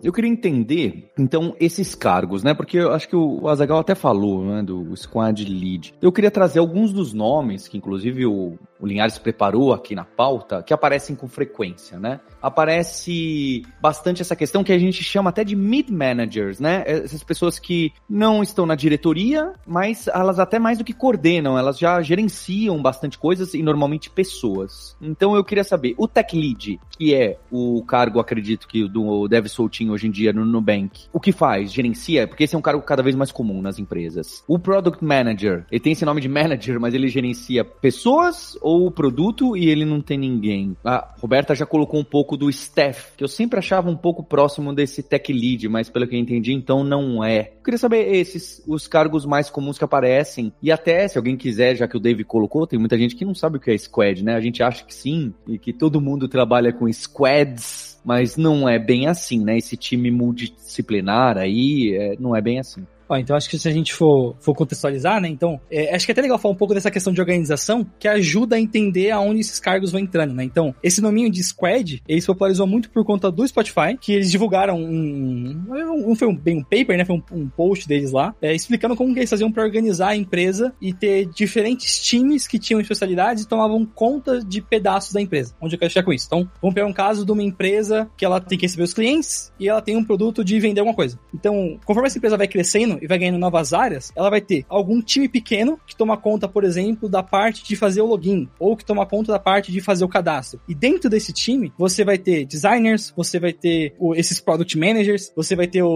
[0.05, 2.53] Eu queria entender, então, esses cargos, né?
[2.53, 5.95] Porque eu acho que o Azagal até falou, né, do Squad Lead.
[5.99, 10.61] Eu queria trazer alguns dos nomes, que inclusive o, o Linhares preparou aqui na pauta,
[10.61, 12.19] que aparecem com frequência, né?
[12.39, 16.83] Aparece bastante essa questão que a gente chama até de mid-managers, né?
[16.85, 21.79] Essas pessoas que não estão na diretoria, mas elas até mais do que coordenam, elas
[21.79, 24.95] já gerenciam bastante coisas e normalmente pessoas.
[25.01, 29.47] Então eu queria saber, o Tech Lead, que é o cargo, acredito que do Dev
[29.47, 31.71] Soutinho hoje em dia no Nubank, o que faz?
[31.71, 32.27] Gerencia?
[32.27, 34.43] Porque esse é um cargo cada vez mais comum nas empresas.
[34.47, 38.91] O Product Manager, ele tem esse nome de manager, mas ele gerencia pessoas ou o
[38.91, 40.75] produto e ele não tem ninguém.
[40.83, 44.73] A Roberta já colocou um pouco do staff, que eu sempre achava um pouco próximo
[44.73, 47.53] desse tech lead, mas pelo que eu entendi, então não é.
[47.57, 50.51] Eu queria saber esses, os cargos mais comuns que aparecem.
[50.61, 53.33] E até, se alguém quiser, já que o Dave colocou, tem muita gente que não
[53.33, 54.35] sabe o que é squad, né?
[54.35, 58.77] A gente acha que sim, e que todo mundo trabalha com squads, mas não é
[58.77, 59.57] bem assim, né?
[59.57, 62.85] Esse time multidisciplinar aí é, não é bem assim.
[63.07, 65.27] Ó, então acho que se a gente for, for contextualizar, né?
[65.27, 68.07] Então, é, acho que é até legal falar um pouco dessa questão de organização que
[68.07, 70.43] ajuda a entender aonde esses cargos vão entrando, né?
[70.43, 74.31] Então, esse nominho de Squad, ele se popularizou muito por conta do Spotify, que eles
[74.31, 75.65] divulgaram um.
[76.05, 77.05] um foi um, bem um paper, né?
[77.05, 80.15] Foi um, um post deles lá, é, explicando como que eles faziam para organizar a
[80.15, 85.55] empresa e ter diferentes times que tinham especialidades e tomavam conta de pedaços da empresa.
[85.61, 86.25] Onde eu quero chegar com isso?
[86.27, 89.51] Então, vamos pegar um caso de uma empresa que ela tem que receber os clientes
[89.59, 91.19] e ela tem um produto de vender alguma coisa.
[91.33, 95.01] Então, conforme essa empresa vai crescendo, e vai ganhando novas áreas, ela vai ter algum
[95.01, 98.85] time pequeno que toma conta, por exemplo, da parte de fazer o login, ou que
[98.85, 100.59] toma conta da parte de fazer o cadastro.
[100.67, 105.31] E dentro desse time, você vai ter designers, você vai ter o, esses product managers,
[105.35, 105.87] você vai ter o,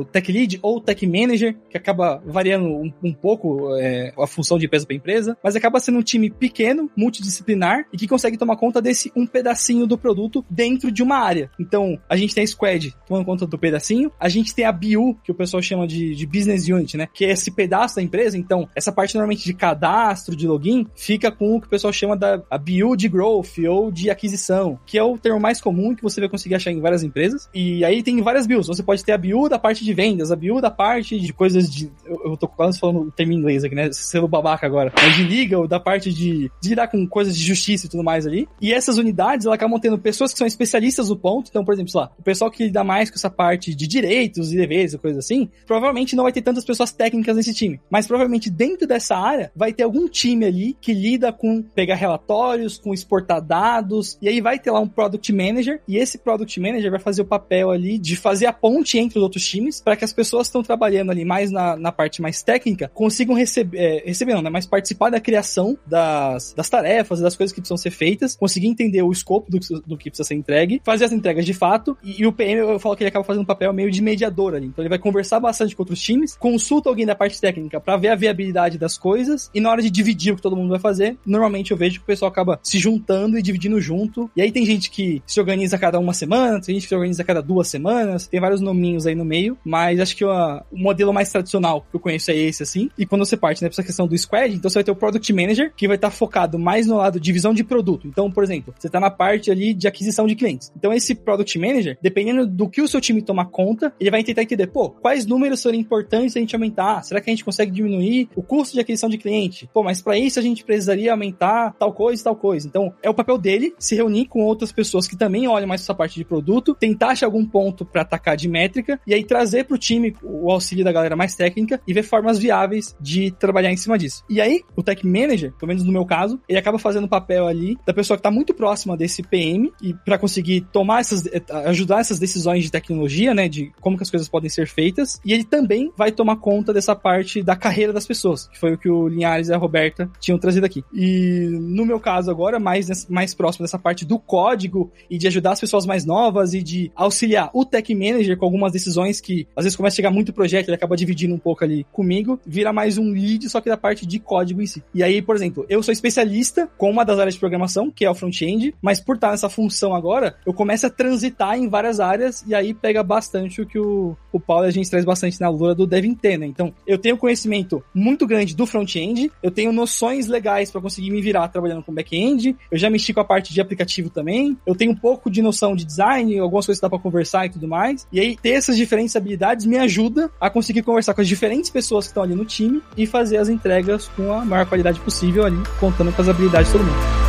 [0.00, 4.58] o, tech lead ou tech manager, que acaba variando um, um pouco é, a função
[4.58, 8.56] de empresa para empresa, mas acaba sendo um time pequeno, multidisciplinar e que consegue tomar
[8.56, 11.50] conta desse um pedacinho do produto dentro de uma área.
[11.58, 15.16] Então, a gente tem a Squad tomando conta do pedacinho, a gente tem a BU,
[15.22, 17.08] que o pessoal chama de, de Business Unit, né?
[17.12, 18.38] Que é esse pedaço da empresa.
[18.38, 22.16] Então, essa parte normalmente de cadastro, de login, fica com o que o pessoal chama
[22.16, 22.58] da a
[22.96, 26.54] de growth ou de aquisição, que é o termo mais comum que você vai conseguir
[26.54, 27.48] achar em várias empresas.
[27.54, 28.66] E aí tem várias BUs.
[28.66, 31.70] Você pode ter a BU da parte de vendas, a BU da parte de coisas
[31.70, 31.90] de.
[32.04, 33.90] Eu, eu tô quase falando o termo em inglês aqui, né?
[33.92, 34.92] Selo babaca agora.
[34.94, 38.26] Mas de legal, da parte de, de lidar com coisas de justiça e tudo mais
[38.26, 38.48] ali.
[38.60, 41.48] E essas unidades, elas acabam tendo pessoas que são especialistas no ponto.
[41.48, 44.56] Então, por exemplo, lá, o pessoal que lida mais com essa parte de direitos e
[44.56, 47.80] deveres e coisas assim, provavelmente não vai ter tantas pessoas técnicas nesse time.
[47.90, 52.78] Mas provavelmente dentro dessa área vai ter algum time ali que lida com pegar relatórios,
[52.78, 56.90] com exportar dados, e aí vai ter lá um product manager, e esse product manager
[56.90, 60.04] vai fazer o papel ali de fazer a ponte entre os outros times para que
[60.04, 64.02] as pessoas que estão trabalhando ali mais na, na parte mais técnica consigam receber, é,
[64.04, 67.90] receber não, né, mas participar da criação das, das tarefas, das coisas que precisam ser
[67.90, 71.54] feitas, conseguir entender o escopo do, do que precisa ser entregue, fazer as entregas de
[71.54, 74.02] fato, e, e o PM, eu falo que ele acaba fazendo um papel meio de
[74.02, 74.66] mediador ali.
[74.66, 77.96] Então ele vai conversar bastante com outros times times, consulta alguém da parte técnica para
[77.96, 80.78] ver a viabilidade das coisas e na hora de dividir o que todo mundo vai
[80.78, 84.30] fazer, normalmente eu vejo que o pessoal acaba se juntando e dividindo junto.
[84.36, 87.24] E aí tem gente que se organiza cada uma semana, tem gente que se organiza
[87.24, 91.30] cada duas semanas, tem vários nominhos aí no meio, mas acho que o, modelo mais
[91.30, 92.90] tradicional que eu conheço é esse, assim.
[92.98, 94.96] E quando você parte, né, pra essa questão do squad, então você vai ter o
[94.96, 98.06] Product Manager, que vai estar tá focado mais no lado de visão de produto.
[98.06, 100.72] Então, por exemplo, você tá na parte ali de aquisição de clientes.
[100.76, 104.42] Então, esse Product Manager, dependendo do que o seu time tomar conta, ele vai tentar
[104.42, 107.02] entender, pô, quais números seriam importantes a gente aumentar?
[107.02, 109.68] Será que a gente consegue diminuir o custo de aquisição de cliente?
[109.72, 112.66] Pô, mas para isso a gente precisaria aumentar tal coisa tal coisa.
[112.66, 115.94] Então, é o papel dele se reunir com outras pessoas que também olham mais essa
[115.94, 119.78] parte de produto, tentar achar algum ponto para atacar de métrica e aí trazer pro
[119.78, 123.98] time o auxílio da galera mais técnica e ver formas viáveis de trabalhar em cima
[123.98, 124.24] disso.
[124.28, 127.46] E aí, o Tech Manager, pelo menos no meu caso, ele acaba fazendo o papel
[127.46, 131.42] ali da pessoa que está muito próxima desse PM e para conseguir tomar essas, eh,
[131.66, 135.20] ajudar essas decisões de tecnologia, né, de como que as coisas podem ser feitas.
[135.24, 138.78] E ele também vai tomar conta dessa parte da carreira das pessoas, que foi o
[138.78, 140.84] que o Linhares e a Roberta tinham trazido aqui.
[140.94, 145.52] E no meu caso agora, mais, mais próximo dessa parte do código e de ajudar
[145.52, 149.64] as pessoas mais novas e de auxiliar o Tech Manager com algumas decisões que às
[149.64, 152.96] vezes começa a chegar muito projeto, ele acaba dividindo um pouco ali comigo, vira mais
[152.96, 154.84] um lead, só que da parte de código em si.
[154.94, 158.10] E aí, por exemplo, eu sou especialista com uma das áreas de programação, que é
[158.10, 162.44] o front-end, mas por estar nessa função agora, eu começo a transitar em várias áreas
[162.46, 165.48] e aí pega bastante o que o, o Paulo e a gente traz bastante na
[165.48, 166.46] Lura do Devin ter, né?
[166.46, 171.20] Então, eu tenho conhecimento muito grande do front-end, eu tenho noções legais para conseguir me
[171.20, 174.92] virar trabalhando com back-end, eu já mexi com a parte de aplicativo também, eu tenho
[174.92, 178.06] um pouco de noção de design, algumas coisas que dá para conversar e tudo mais.
[178.12, 182.06] E aí, ter essas diferentes habilidades me ajuda a conseguir conversar com as diferentes pessoas
[182.06, 185.58] que estão ali no time e fazer as entregas com a maior qualidade possível ali,
[185.80, 187.27] contando com as habilidades de todo mundo.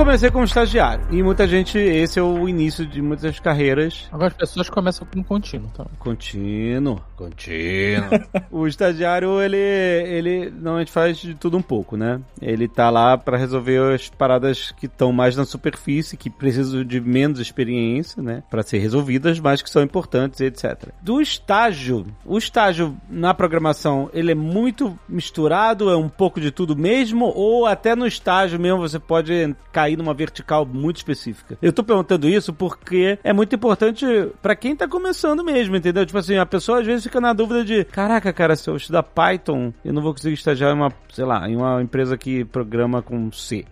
[0.00, 1.06] Comecei como estagiário.
[1.10, 4.08] E muita gente, esse é o início de muitas carreiras.
[4.10, 5.84] Agora as pessoas começam com contínuo, tá?
[5.98, 8.08] Contínuo, contínuo.
[8.50, 12.18] o estagiário, ele, ele normalmente faz de tudo um pouco, né?
[12.40, 16.98] Ele tá lá para resolver as paradas que estão mais na superfície, que precisam de
[16.98, 18.42] menos experiência, né?
[18.48, 20.88] Para ser resolvidas, mas que são importantes, etc.
[21.02, 26.74] Do estágio, o estágio na programação, ele é muito misturado, é um pouco de tudo
[26.74, 31.58] mesmo, ou até no estágio mesmo você pode cair numa vertical muito específica.
[31.60, 34.04] Eu tô perguntando isso porque é muito importante
[34.42, 36.04] para quem tá começando mesmo, entendeu?
[36.04, 39.02] Tipo assim, a pessoa às vezes fica na dúvida de, caraca, cara, se eu estudar
[39.02, 43.02] Python, eu não vou conseguir estagiar em uma, sei lá, em uma empresa que programa
[43.02, 43.64] com C+,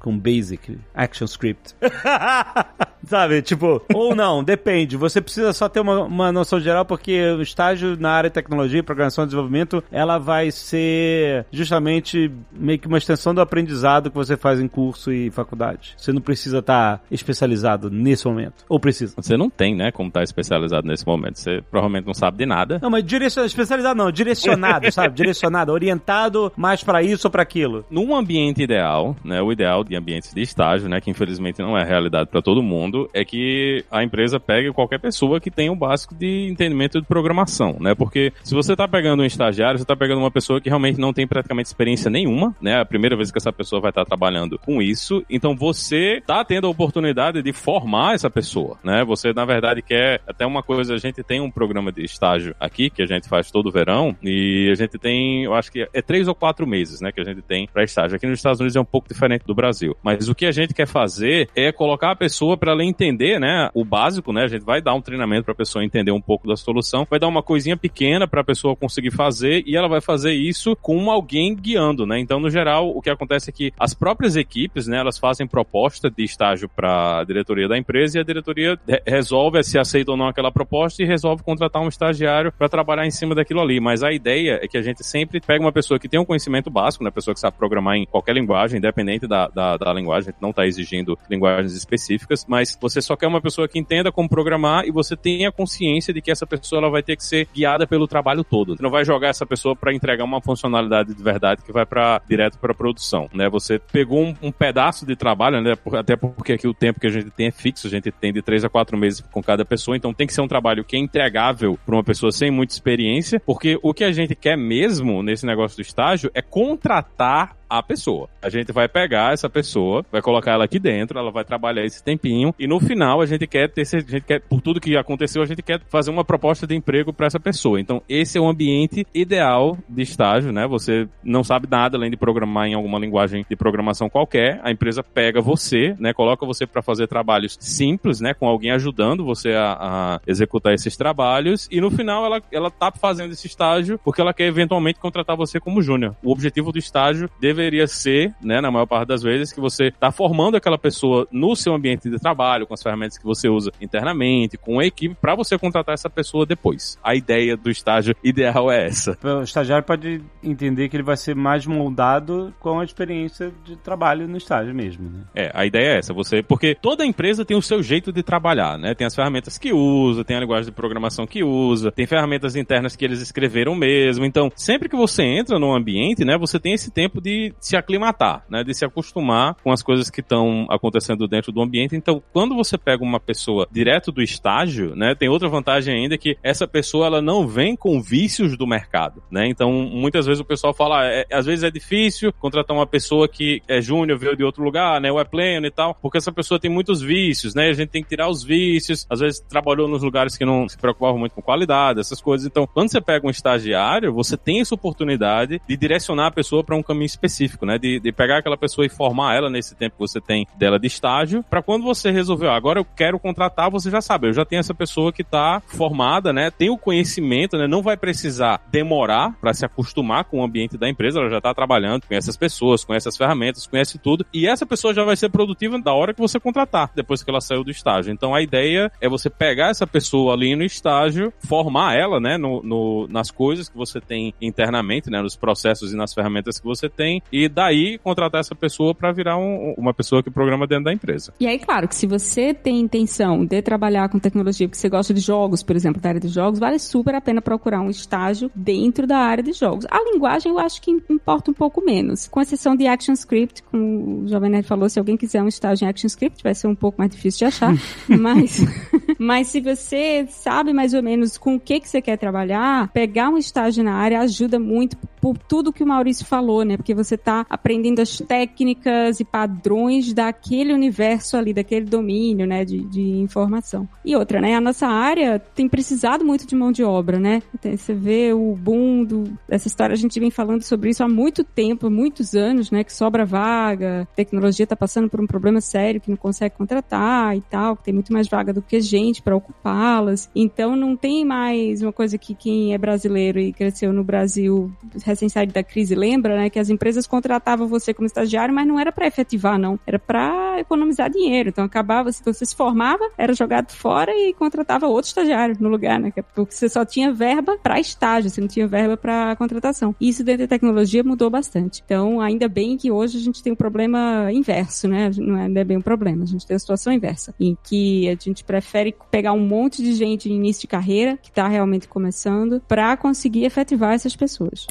[0.00, 1.74] com Basic, ActionScript.
[3.06, 4.96] Sabe, tipo, ou não, depende.
[4.96, 8.82] Você precisa só ter uma, uma noção geral porque o estágio na área de tecnologia,
[8.82, 14.36] programação e desenvolvimento, ela vai ser justamente meio que uma extensão do aprendizado que você
[14.36, 15.53] faz em curso e faculdade.
[15.96, 18.64] Você não precisa estar tá especializado nesse momento.
[18.68, 19.14] Ou precisa?
[19.16, 21.38] Você não tem, né, como estar tá especializado nesse momento.
[21.38, 22.78] Você provavelmente não sabe de nada.
[22.82, 25.14] Não, mas direcionado, especializado não, direcionado, sabe?
[25.14, 27.84] Direcionado, orientado mais para isso ou para aquilo.
[27.90, 31.84] Num ambiente ideal, né, o ideal de ambientes de estágio, né, que infelizmente não é
[31.84, 36.14] realidade para todo mundo, é que a empresa pegue qualquer pessoa que tenha o básico
[36.14, 37.94] de entendimento de programação, né?
[37.94, 41.12] Porque se você tá pegando um estagiário, você tá pegando uma pessoa que realmente não
[41.12, 42.80] tem praticamente experiência nenhuma, né?
[42.80, 46.44] A primeira vez que essa pessoa vai estar tá trabalhando com isso, então você tá
[46.44, 49.04] tendo a oportunidade de formar essa pessoa, né?
[49.04, 52.88] Você, na verdade, quer até uma coisa, a gente tem um programa de estágio aqui,
[52.88, 56.28] que a gente faz todo verão, e a gente tem, eu acho que é três
[56.28, 58.16] ou quatro meses, né, que a gente tem para estágio.
[58.16, 59.96] Aqui nos Estados Unidos é um pouco diferente do Brasil.
[60.02, 63.70] Mas o que a gente quer fazer é colocar a pessoa para ela entender, né,
[63.74, 64.44] o básico, né?
[64.44, 67.18] A gente vai dar um treinamento para a pessoa entender um pouco da solução, vai
[67.18, 71.10] dar uma coisinha pequena para a pessoa conseguir fazer e ela vai fazer isso com
[71.10, 72.18] alguém guiando, né?
[72.20, 76.10] Então, no geral, o que acontece é que as próprias equipes, né, elas fazem proposta
[76.10, 80.28] de estágio para a diretoria da empresa e a diretoria resolve se aceita ou não
[80.28, 83.80] aquela proposta e resolve contratar um estagiário para trabalhar em cima daquilo ali.
[83.80, 86.70] Mas a ideia é que a gente sempre pega uma pessoa que tem um conhecimento
[86.70, 90.32] básico, né, pessoa que sabe programar em qualquer linguagem, independente da, da, da linguagem, a
[90.32, 94.28] gente não está exigindo linguagens específicas, mas você só quer uma pessoa que entenda como
[94.28, 97.86] programar e você tenha consciência de que essa pessoa ela vai ter que ser guiada
[97.86, 98.76] pelo trabalho todo.
[98.76, 102.20] Você não vai jogar essa pessoa para entregar uma funcionalidade de verdade que vai para
[102.28, 103.48] direto para produção, né?
[103.48, 105.74] Você pegou um, um pedaço de trabalho, né?
[105.92, 108.42] Até porque aqui o tempo que a gente tem é fixo, a gente tem de
[108.42, 110.98] três a quatro meses com cada pessoa, então tem que ser um trabalho que é
[110.98, 115.46] entregável para uma pessoa sem muita experiência, porque o que a gente quer mesmo nesse
[115.46, 118.28] negócio do estágio é contratar a pessoa.
[118.42, 122.02] A gente vai pegar essa pessoa, vai colocar ela aqui dentro, ela vai trabalhar esse
[122.02, 125.42] tempinho e no final a gente quer ter, a gente quer, por tudo que aconteceu,
[125.42, 127.80] a gente quer fazer uma proposta de emprego para essa pessoa.
[127.80, 130.66] Então, esse é o ambiente ideal de estágio, né?
[130.66, 134.60] Você não sabe nada além de programar em alguma linguagem de programação qualquer.
[134.62, 136.12] A empresa pega você, né?
[136.12, 138.34] Coloca você para fazer trabalhos simples, né?
[138.34, 141.68] Com alguém ajudando você a, a, executar esses trabalhos.
[141.70, 145.58] E no final ela, ela tá fazendo esse estágio porque ela quer eventualmente contratar você
[145.60, 146.16] como júnior.
[146.22, 148.60] O objetivo do estágio deveria ser, né?
[148.60, 152.18] Na maior parte das vezes, que você tá formando aquela pessoa no seu ambiente de
[152.18, 156.10] trabalho, com as ferramentas que você usa internamente, com a equipe, para você contratar essa
[156.10, 156.98] pessoa depois.
[157.02, 159.16] A ideia do estágio ideal é essa.
[159.22, 164.26] O estagiário pode entender que ele vai ser mais moldado com a experiência de trabalho
[164.28, 165.24] no estágio mesmo, né?
[165.34, 168.78] É, a ideia é essa, você, porque toda empresa tem o seu jeito de trabalhar,
[168.78, 168.94] né?
[168.94, 172.96] Tem as ferramentas que usa, tem a linguagem de programação que usa, tem ferramentas internas
[172.96, 174.24] que eles escreveram mesmo.
[174.24, 178.44] Então, sempre que você entra num ambiente, né, você tem esse tempo de se aclimatar,
[178.48, 181.96] né, de se acostumar com as coisas que estão acontecendo dentro do ambiente.
[181.96, 186.36] Então, quando você pega uma pessoa direto do estágio, né, tem outra vantagem ainda que
[186.42, 189.46] essa pessoa ela não vem com vícios do mercado, né?
[189.48, 193.28] Então, muitas vezes o pessoal fala, ah, é, às vezes é difícil contratar uma pessoa
[193.28, 196.32] que é júnior, veio de outro lugar, né, ou é pleno e tal, porque essa
[196.32, 197.68] pessoa tem muitos vícios, né?
[197.68, 200.78] A gente tem que tirar os vícios, às vezes trabalhou nos lugares que não se
[200.78, 202.46] preocupavam muito com qualidade, essas coisas.
[202.46, 206.76] Então, quando você pega um estagiário, você tem essa oportunidade de direcionar a pessoa para
[206.76, 207.33] um caminho específico,
[207.66, 207.78] né?
[207.78, 210.86] De, de, pegar aquela pessoa e formar ela nesse tempo que você tem dela de
[210.86, 214.44] estágio, para quando você resolver, ah, agora eu quero contratar, você já sabe, eu já
[214.44, 216.50] tenho essa pessoa que está formada, né?
[216.50, 217.66] Tem o conhecimento, né?
[217.66, 221.54] Não vai precisar demorar para se acostumar com o ambiente da empresa, ela já está
[221.54, 225.30] trabalhando, conhece as pessoas, conhece as ferramentas, conhece tudo, e essa pessoa já vai ser
[225.30, 228.12] produtiva da hora que você contratar, depois que ela saiu do estágio.
[228.12, 232.62] Então a ideia é você pegar essa pessoa ali no estágio, formar ela, né, no,
[232.62, 236.88] no, nas coisas que você tem internamente, né, nos processos e nas ferramentas que você
[236.88, 240.92] tem, e daí contratar essa pessoa para virar um, uma pessoa que programa dentro da
[240.92, 241.34] empresa.
[241.40, 245.12] E aí, claro, que se você tem intenção de trabalhar com tecnologia, porque você gosta
[245.12, 248.50] de jogos, por exemplo, da área de jogos, vale super a pena procurar um estágio
[248.54, 249.86] dentro da área de jogos.
[249.90, 254.28] A linguagem eu acho que importa um pouco menos, com exceção de ActionScript, como o
[254.28, 257.10] Jovem Nerd falou, se alguém quiser um estágio em ActionScript, vai ser um pouco mais
[257.10, 257.72] difícil de achar,
[258.08, 258.60] mas,
[259.18, 263.28] mas se você sabe mais ou menos com o que, que você quer trabalhar, pegar
[263.28, 266.76] um estágio na área ajuda muito por tudo que o Maurício falou, né?
[266.76, 272.64] Porque você está aprendendo as técnicas e padrões daquele universo ali, daquele domínio, né?
[272.64, 273.88] De, de informação.
[274.04, 274.54] E outra, né?
[274.54, 277.42] A nossa área tem precisado muito de mão de obra, né?
[277.62, 281.44] Você vê o boom do, dessa história, a gente vem falando sobre isso há muito
[281.44, 282.84] tempo, muitos anos, né?
[282.84, 287.40] Que sobra vaga, tecnologia está passando por um problema sério que não consegue contratar e
[287.42, 290.30] tal, que tem muito mais vaga do que gente para ocupá-las.
[290.34, 294.72] Então não tem mais uma coisa que quem é brasileiro e cresceu no Brasil
[295.04, 296.50] recém-saído da crise lembra, né?
[296.50, 299.78] Que as empresas contratavam você como estagiário, mas não era para efetivar, não.
[299.86, 301.48] Era para economizar dinheiro.
[301.48, 306.12] Então acabava, você se formava, era jogado fora e contratava outro estagiário no lugar, né?
[306.34, 309.94] Porque você só tinha verba para estágio, você não tinha verba para contratação.
[310.00, 311.82] Isso dentro da tecnologia mudou bastante.
[311.84, 315.10] Então, ainda bem que hoje a gente tem um problema inverso, né?
[315.16, 318.14] Não é, é bem um problema, a gente tem a situação inversa, em que a
[318.14, 322.60] gente prefere pegar um monte de gente de início de carreira, que está realmente começando,
[322.66, 324.66] para conseguir efetivar essas pessoas.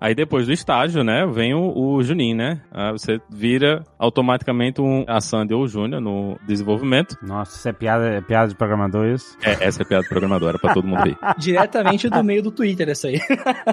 [0.00, 2.60] Aí depois do estágio, né, vem o, o Juninho, né?
[2.70, 7.16] Aí você vira automaticamente um a Sandy ou o Júnior no desenvolvimento.
[7.22, 9.36] Nossa, isso é piada, é piada de programador isso?
[9.42, 11.16] É, essa é piada de programador, era pra todo mundo ver.
[11.38, 13.20] Diretamente do meio do Twitter, essa aí.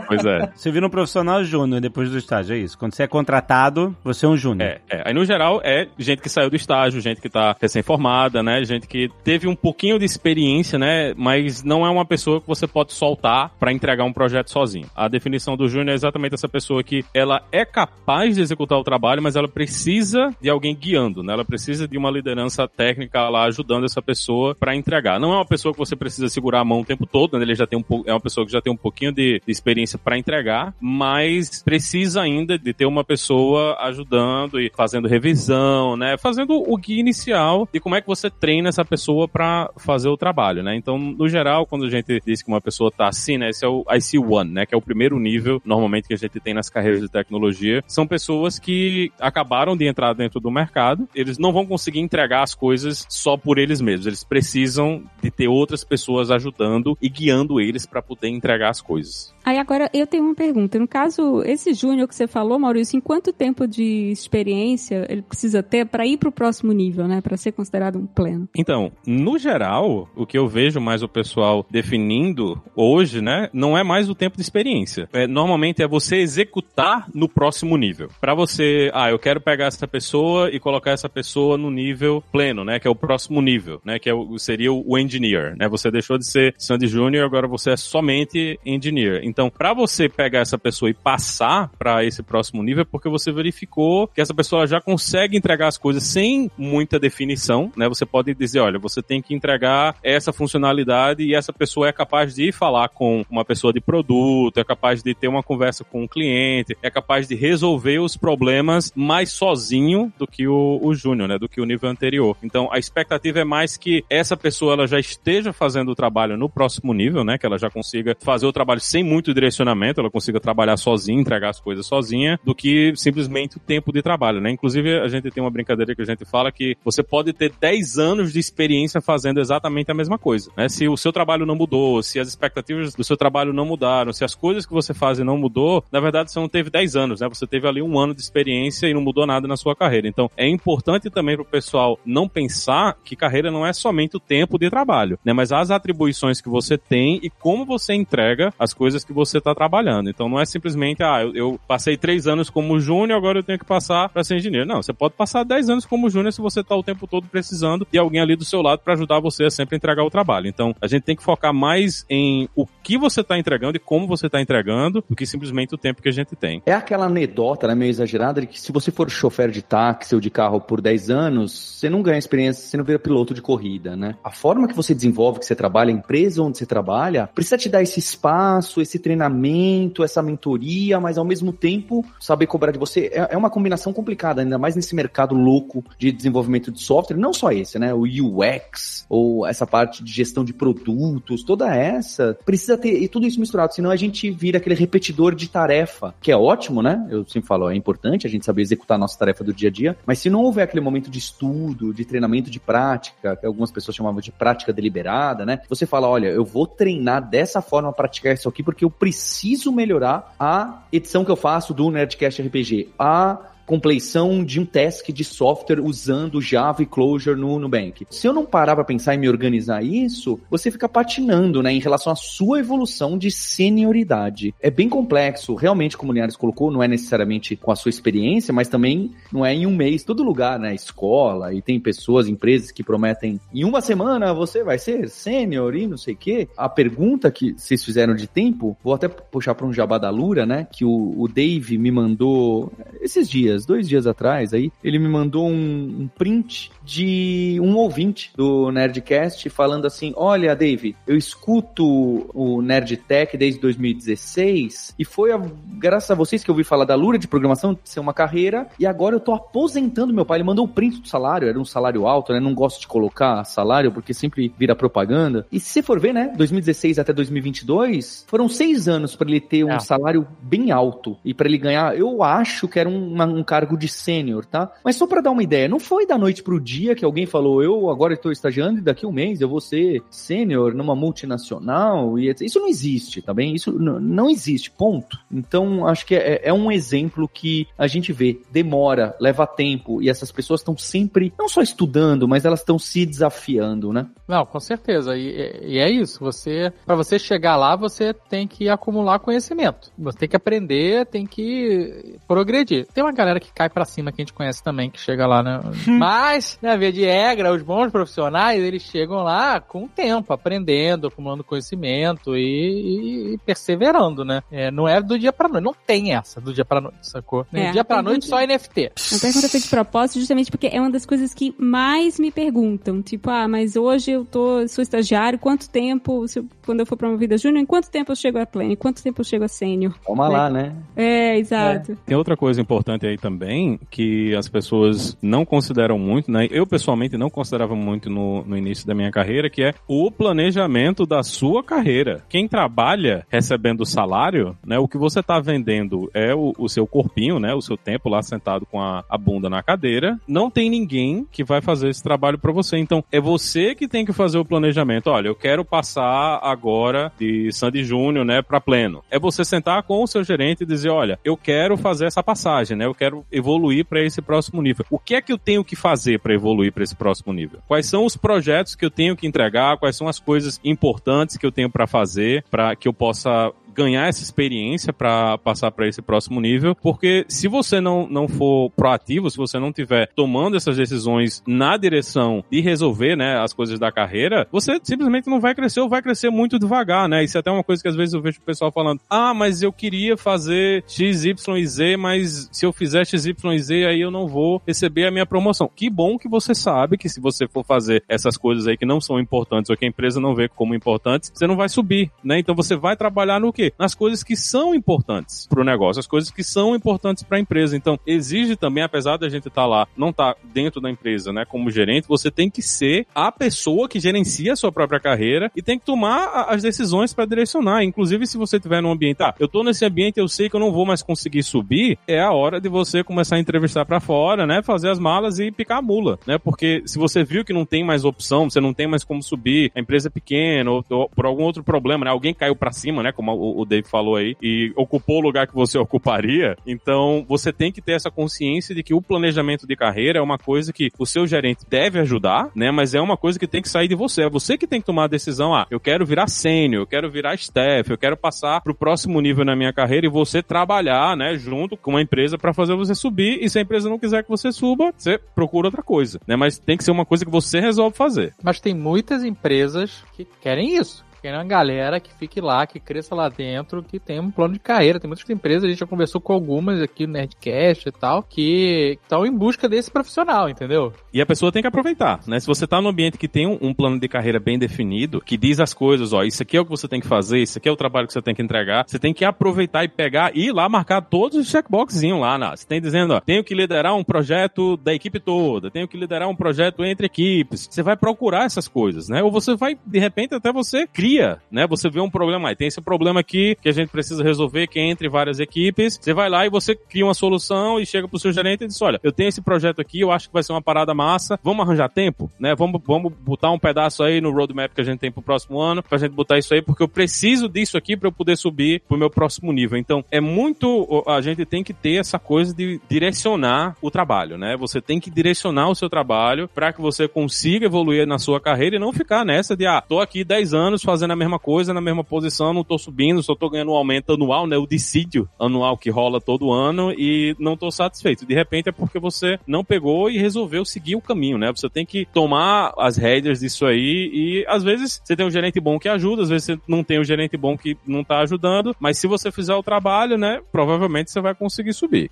[0.08, 0.52] Pois é.
[0.56, 2.78] Você vira um profissional júnior depois do estágio, é isso?
[2.78, 4.70] Quando você é contratado, você é um júnior.
[4.70, 5.04] É, é.
[5.06, 8.64] Aí no geral é gente que saiu do estágio, gente que tá recém-formada, né?
[8.64, 11.14] Gente que teve um pouquinho de experiência, né?
[11.16, 14.88] Mas não é uma pessoa que você pode soltar para entregar um projeto sozinho.
[14.96, 18.78] A definição do júnior é exatamente exatamente essa pessoa que ela é capaz de executar
[18.78, 21.34] o trabalho, mas ela precisa de alguém guiando, né?
[21.34, 25.20] Ela precisa de uma liderança técnica lá ajudando essa pessoa para entregar.
[25.20, 27.44] Não é uma pessoa que você precisa segurar a mão o tempo todo, né?
[27.44, 29.98] Ele já tem um é uma pessoa que já tem um pouquinho de, de experiência
[29.98, 36.18] para entregar, mas precisa ainda de ter uma pessoa ajudando e fazendo revisão, né?
[36.18, 40.18] Fazendo o guia inicial de como é que você treina essa pessoa para fazer o
[40.18, 40.76] trabalho, né?
[40.76, 43.50] Então, no geral, quando a gente diz que uma pessoa tá assim, né?
[43.50, 44.66] Esse é o IC1, né?
[44.66, 48.06] Que é o primeiro nível, normalmente, que a gente tem nas carreiras de tecnologia, são
[48.08, 53.06] pessoas que acabaram de entrar dentro do mercado, eles não vão conseguir entregar as coisas
[53.10, 58.02] só por eles mesmos, eles precisam de ter outras pessoas ajudando e guiando eles para
[58.02, 59.33] poder entregar as coisas.
[59.44, 60.80] Aí agora eu tenho uma pergunta.
[60.80, 65.62] No caso, esse júnior que você falou, Maurício, em quanto tempo de experiência ele precisa
[65.62, 67.22] ter para ir para o próximo nível, né?
[67.22, 68.48] Para ser considerado um pleno?
[68.56, 73.84] Então, no geral, o que eu vejo mais o pessoal definindo hoje, né, não é
[73.84, 75.10] mais o tempo de experiência.
[75.14, 78.10] É, normalmente é você executar no próximo nível.
[78.20, 82.64] Para você, ah, eu quero pegar essa pessoa e colocar essa pessoa no nível pleno,
[82.64, 85.68] né, que é o próximo nível, né, que é o, seria o engineer, né?
[85.68, 89.24] Você deixou de ser Sandy Junior, agora você é somente engineer.
[89.34, 93.32] Então, para você pegar essa pessoa e passar para esse próximo nível, é porque você
[93.32, 97.90] verificou que essa pessoa já consegue entregar as coisas sem muita definição, né?
[97.90, 102.36] Você pode dizer, olha, você tem que entregar essa funcionalidade e essa pessoa é capaz
[102.36, 106.08] de falar com uma pessoa de produto, é capaz de ter uma conversa com um
[106.08, 111.40] cliente, é capaz de resolver os problemas mais sozinho do que o, o júnior, né?
[111.40, 112.38] Do que o nível anterior.
[112.44, 116.48] Então, a expectativa é mais que essa pessoa ela já esteja fazendo o trabalho no
[116.48, 117.40] próximo nível, né?
[117.40, 121.50] Que ela já consiga fazer o trabalho sem muito direcionamento, ela consiga trabalhar sozinha, entregar
[121.50, 124.50] as coisas sozinha, do que simplesmente o tempo de trabalho, né?
[124.50, 128.00] Inclusive, a gente tem uma brincadeira que a gente fala que você pode ter 10
[128.00, 130.68] anos de experiência fazendo exatamente a mesma coisa, né?
[130.68, 134.26] Se o seu trabalho não mudou, se as expectativas do seu trabalho não mudaram, se
[134.26, 137.30] as coisas que você faz não mudou, na verdade você não teve 10 anos, né?
[137.30, 140.08] Você teve ali um ano de experiência e não mudou nada na sua carreira.
[140.08, 144.20] Então, é importante também para o pessoal não pensar que carreira não é somente o
[144.20, 145.34] tempo de trabalho, né?
[145.34, 149.54] Mas as atribuições que você tem e como você entrega as coisas que você está
[149.54, 150.10] trabalhando.
[150.10, 153.60] Então, não é simplesmente, ah, eu, eu passei três anos como júnior, agora eu tenho
[153.60, 154.68] que passar para ser engenheiro.
[154.68, 157.88] Não, você pode passar 10 anos como júnior se você está o tempo todo precisando
[157.90, 160.48] de alguém ali do seu lado para ajudar você a sempre entregar o trabalho.
[160.48, 164.08] Então, a gente tem que focar mais em o que você está entregando e como
[164.08, 166.62] você está entregando do que simplesmente o tempo que a gente tem.
[166.66, 170.22] É aquela anedota, né, meio exagerada, de que se você for chofer de táxi ou
[170.22, 173.96] de carro por 10 anos, você não ganha experiência, você não vira piloto de corrida,
[173.96, 174.16] né?
[174.24, 177.70] A forma que você desenvolve, que você trabalha, a empresa onde você trabalha, precisa te
[177.70, 183.12] dar esse espaço, esse treinamento, essa mentoria, mas ao mesmo tempo saber cobrar de você.
[183.14, 187.34] É, é uma combinação complicada, ainda mais nesse mercado louco de desenvolvimento de software, não
[187.34, 187.94] só esse, né?
[187.94, 193.40] O UX, ou essa parte de gestão de produtos, toda essa, precisa ter tudo isso
[193.40, 197.06] misturado, senão a gente vira aquele repetidor de tarefa, que é ótimo, né?
[197.12, 199.72] Eu sempre falo, é importante a gente saber executar a nossa tarefa do dia a
[199.72, 203.72] dia, mas se não houver aquele momento de estudo, de treinamento de prática, que algumas
[203.72, 205.60] pessoas chamavam de prática deliberada, né?
[205.68, 210.36] Você fala, olha, eu vou treinar dessa forma praticar isso aqui porque eu preciso melhorar
[210.40, 215.80] a edição que eu faço do Nerdcast RPG, a compleição de um task de software
[215.82, 218.06] usando Java e Clojure no Nubank.
[218.10, 221.80] Se eu não parar para pensar em me organizar isso, você fica patinando, né, em
[221.80, 224.54] relação à sua evolução de senioridade.
[224.62, 228.54] É bem complexo, realmente, como o Linhares colocou, não é necessariamente com a sua experiência,
[228.54, 232.72] mas também não é em um mês, todo lugar, né, escola, e tem pessoas, empresas
[232.72, 236.48] que prometem em uma semana você vai ser sênior e não sei o quê.
[236.58, 240.46] A pergunta que vocês fizeram de tempo, vou até puxar para um jabá da Lura,
[240.46, 245.00] né, que o, o Dave me mandou esses dias dias, dois dias atrás aí, ele
[245.00, 251.16] me mandou um, um print de um ouvinte do Nerdcast falando assim: Olha, Dave, eu
[251.16, 255.42] escuto o Nerdtech desde 2016 e foi a,
[255.78, 258.68] graças a vocês que eu ouvi falar da Lura de programação, de ser uma carreira,
[258.80, 260.38] e agora eu tô aposentando meu pai.
[260.38, 262.40] Ele mandou o um print do salário, era um salário alto, né?
[262.40, 265.46] Não gosto de colocar salário porque sempre vira propaganda.
[265.52, 269.64] E se você for ver, né, 2016 até 2022, foram seis anos para ele ter
[269.64, 269.80] um é.
[269.80, 273.78] salário bem alto e para ele ganhar, eu acho que era um, um um cargo
[273.78, 274.72] de sênior, tá?
[274.84, 277.62] Mas só para dar uma ideia, não foi da noite pro dia que alguém falou,
[277.62, 282.34] eu agora estou estagiando e daqui um mês eu vou ser sênior numa multinacional e
[282.42, 283.54] isso não existe, tá bem?
[283.54, 285.18] Isso não existe, ponto.
[285.32, 290.10] Então, acho que é, é um exemplo que a gente vê, demora, leva tempo e
[290.10, 294.08] essas pessoas estão sempre, não só estudando, mas elas estão se desafiando, né?
[294.28, 295.18] Não, com certeza.
[295.18, 299.92] E, e é isso, você, para você chegar lá, você tem que acumular conhecimento.
[299.98, 302.88] Você tem que aprender, tem que progredir.
[302.94, 305.44] Tem uma galera que cai para cima que a gente conhece também, que chega lá,
[305.44, 305.60] né?
[305.88, 311.08] Mas, na via de regra, os bons profissionais, eles chegam lá com o tempo, aprendendo,
[311.08, 314.42] acumulando conhecimento e, e perseverando, né?
[314.52, 315.64] É, não é do dia pra noite.
[315.64, 317.46] Não tem essa do dia pra noite, sacou?
[317.54, 318.92] É, do dia pra noite só NFT.
[319.16, 323.02] A pergunta foi de propósito justamente porque é uma das coisas que mais me perguntam.
[323.02, 327.38] Tipo, ah, mas hoje eu tô, sou estagiário, quanto tempo, se, quando eu for promovida
[327.38, 328.72] júnior, em quanto tempo eu chego a pleno?
[328.72, 329.96] Em quanto tempo eu chego a sênior?
[330.06, 330.36] Toma né?
[330.36, 330.76] lá, né?
[330.96, 331.94] É, exato.
[331.94, 331.96] É.
[332.06, 336.46] Tem outra coisa importante aí também que as pessoas não consideram muito, né?
[336.52, 341.06] Eu pessoalmente não considerava muito no, no início da minha carreira, que é o planejamento
[341.06, 342.22] da sua carreira.
[342.28, 344.78] Quem trabalha recebendo salário, né?
[344.78, 347.54] O que você está vendendo é o, o, seu corpinho, né?
[347.54, 350.20] O seu tempo lá sentado com a, a bunda na cadeira.
[350.28, 352.78] Não tem ninguém que vai fazer esse trabalho para você.
[352.78, 355.10] Então, é você que tem que fazer o planejamento.
[355.10, 359.02] Olha, eu quero passar agora de Sandy Júnior, né, para pleno.
[359.10, 362.76] É você sentar com o seu gerente e dizer, olha, eu quero fazer essa passagem,
[362.76, 362.86] né?
[362.86, 364.86] Eu quero evoluir para esse próximo nível.
[364.90, 367.60] O que é que eu tenho que fazer para evoluir para esse próximo nível?
[367.68, 369.78] Quais são os projetos que eu tenho que entregar?
[369.78, 374.08] Quais são as coisas importantes que eu tenho para fazer para que eu possa ganhar
[374.08, 379.30] essa experiência para passar para esse próximo nível, porque se você não, não for proativo,
[379.30, 383.92] se você não estiver tomando essas decisões na direção de resolver, né, as coisas da
[383.92, 387.24] carreira, você simplesmente não vai crescer ou vai crescer muito devagar, né?
[387.24, 389.62] Isso é até uma coisa que às vezes eu vejo o pessoal falando: "Ah, mas
[389.62, 393.86] eu queria fazer X, Y e Z, mas se eu fizer X, Y e Z,
[393.86, 395.70] aí eu não vou receber a minha promoção".
[395.76, 399.02] Que bom que você sabe que se você for fazer essas coisas aí que não
[399.02, 402.40] são importantes ou que a empresa não vê como importantes, você não vai subir, né?
[402.40, 403.63] Então você vai trabalhar no quê?
[403.64, 403.74] Quê?
[403.78, 407.42] Nas coisas que são importantes para o negócio, as coisas que são importantes para a
[407.42, 407.78] empresa.
[407.78, 411.32] Então, exige também, apesar da gente estar tá lá, não estar tá dentro da empresa,
[411.32, 415.52] né, como gerente, você tem que ser a pessoa que gerencia a sua própria carreira
[415.56, 417.84] e tem que tomar as decisões para direcionar.
[417.84, 420.60] Inclusive, se você estiver num ambiente, ah, eu tô nesse ambiente, eu sei que eu
[420.60, 424.46] não vou mais conseguir subir, é a hora de você começar a entrevistar para fora,
[424.46, 426.38] né, fazer as malas e picar a mula, né?
[426.38, 429.72] Porque se você viu que não tem mais opção, você não tem mais como subir,
[429.76, 433.04] a empresa é pequena ou, ou por algum outro problema, né, alguém caiu para cima,
[433.04, 436.56] né, como o, Dave falou aí, e ocupou o lugar que você ocuparia.
[436.66, 440.38] Então, você tem que ter essa consciência de que o planejamento de carreira é uma
[440.38, 442.72] coisa que o seu gerente deve ajudar, né?
[442.72, 444.24] Mas é uma coisa que tem que sair de você.
[444.24, 445.54] É você que tem que tomar a decisão.
[445.54, 449.46] Ah, eu quero virar sênior, eu quero virar staff, eu quero passar pro próximo nível
[449.46, 453.40] na minha carreira e você trabalhar, né, junto com uma empresa para fazer você subir.
[453.42, 456.36] E se a empresa não quiser que você suba, você procura outra coisa, né?
[456.36, 458.34] Mas tem que ser uma coisa que você resolve fazer.
[458.44, 463.16] Mas tem muitas empresas que querem isso querendo uma galera que fique lá, que cresça
[463.16, 465.00] lá dentro, que tem um plano de carreira.
[465.00, 469.00] Tem muitas empresas, a gente já conversou com algumas aqui no Nerdcast e tal, que
[469.02, 470.92] estão em busca desse profissional, entendeu?
[471.14, 472.42] E a pessoa tem que aproveitar, né?
[472.42, 475.38] Se você tá num ambiente que tem um, um, plano de carreira bem definido, que
[475.38, 477.70] diz as coisas, ó, isso aqui é o que você tem que fazer, isso aqui
[477.70, 480.48] é o trabalho que você tem que entregar, você tem que aproveitar e pegar e
[480.48, 482.52] ir lá marcar todos os checkboxzinhos lá, né?
[482.54, 486.28] Você tem dizendo, ó, tenho que liderar um projeto da equipe toda, tenho que liderar
[486.28, 487.70] um projeto entre equipes.
[487.72, 489.24] Você vai procurar essas coisas, né?
[489.24, 491.68] Ou você vai, de repente, até você cria cria, né?
[491.68, 494.80] Você vê um problema aí, tem esse problema aqui que a gente precisa resolver, que
[494.80, 496.00] é entre várias equipes.
[496.02, 498.82] Você vai lá e você cria uma solução e chega pro seu gerente e diz:
[498.82, 501.66] olha, eu tenho esse projeto aqui, eu acho que vai ser uma parada massa, vamos
[501.66, 502.56] arranjar tempo, né?
[502.56, 505.84] Vamos, vamos botar um pedaço aí no roadmap que a gente tem pro próximo ano,
[505.84, 508.98] pra gente botar isso aí, porque eu preciso disso aqui para eu poder subir pro
[508.98, 509.78] meu próximo nível.
[509.78, 511.04] Então, é muito.
[511.08, 514.56] A gente tem que ter essa coisa de direcionar o trabalho, né?
[514.58, 518.76] Você tem que direcionar o seu trabalho para que você consiga evoluir na sua carreira
[518.76, 521.74] e não ficar nessa de, ah, tô aqui 10 anos fazendo fazendo a mesma coisa,
[521.74, 524.58] na mesma posição, não tô subindo, só tô ganhando um aumento anual, né?
[524.58, 528.26] O dissídio anual que rola todo ano e não tô satisfeito.
[528.26, 531.52] De repente é porque você não pegou e resolveu seguir o caminho, né?
[531.54, 535.60] Você tem que tomar as rédeas disso aí e às vezes você tem um gerente
[535.60, 538.76] bom que ajuda, às vezes você não tem um gerente bom que não tá ajudando,
[538.80, 540.42] mas se você fizer o trabalho, né?
[540.52, 542.10] Provavelmente você vai conseguir subir.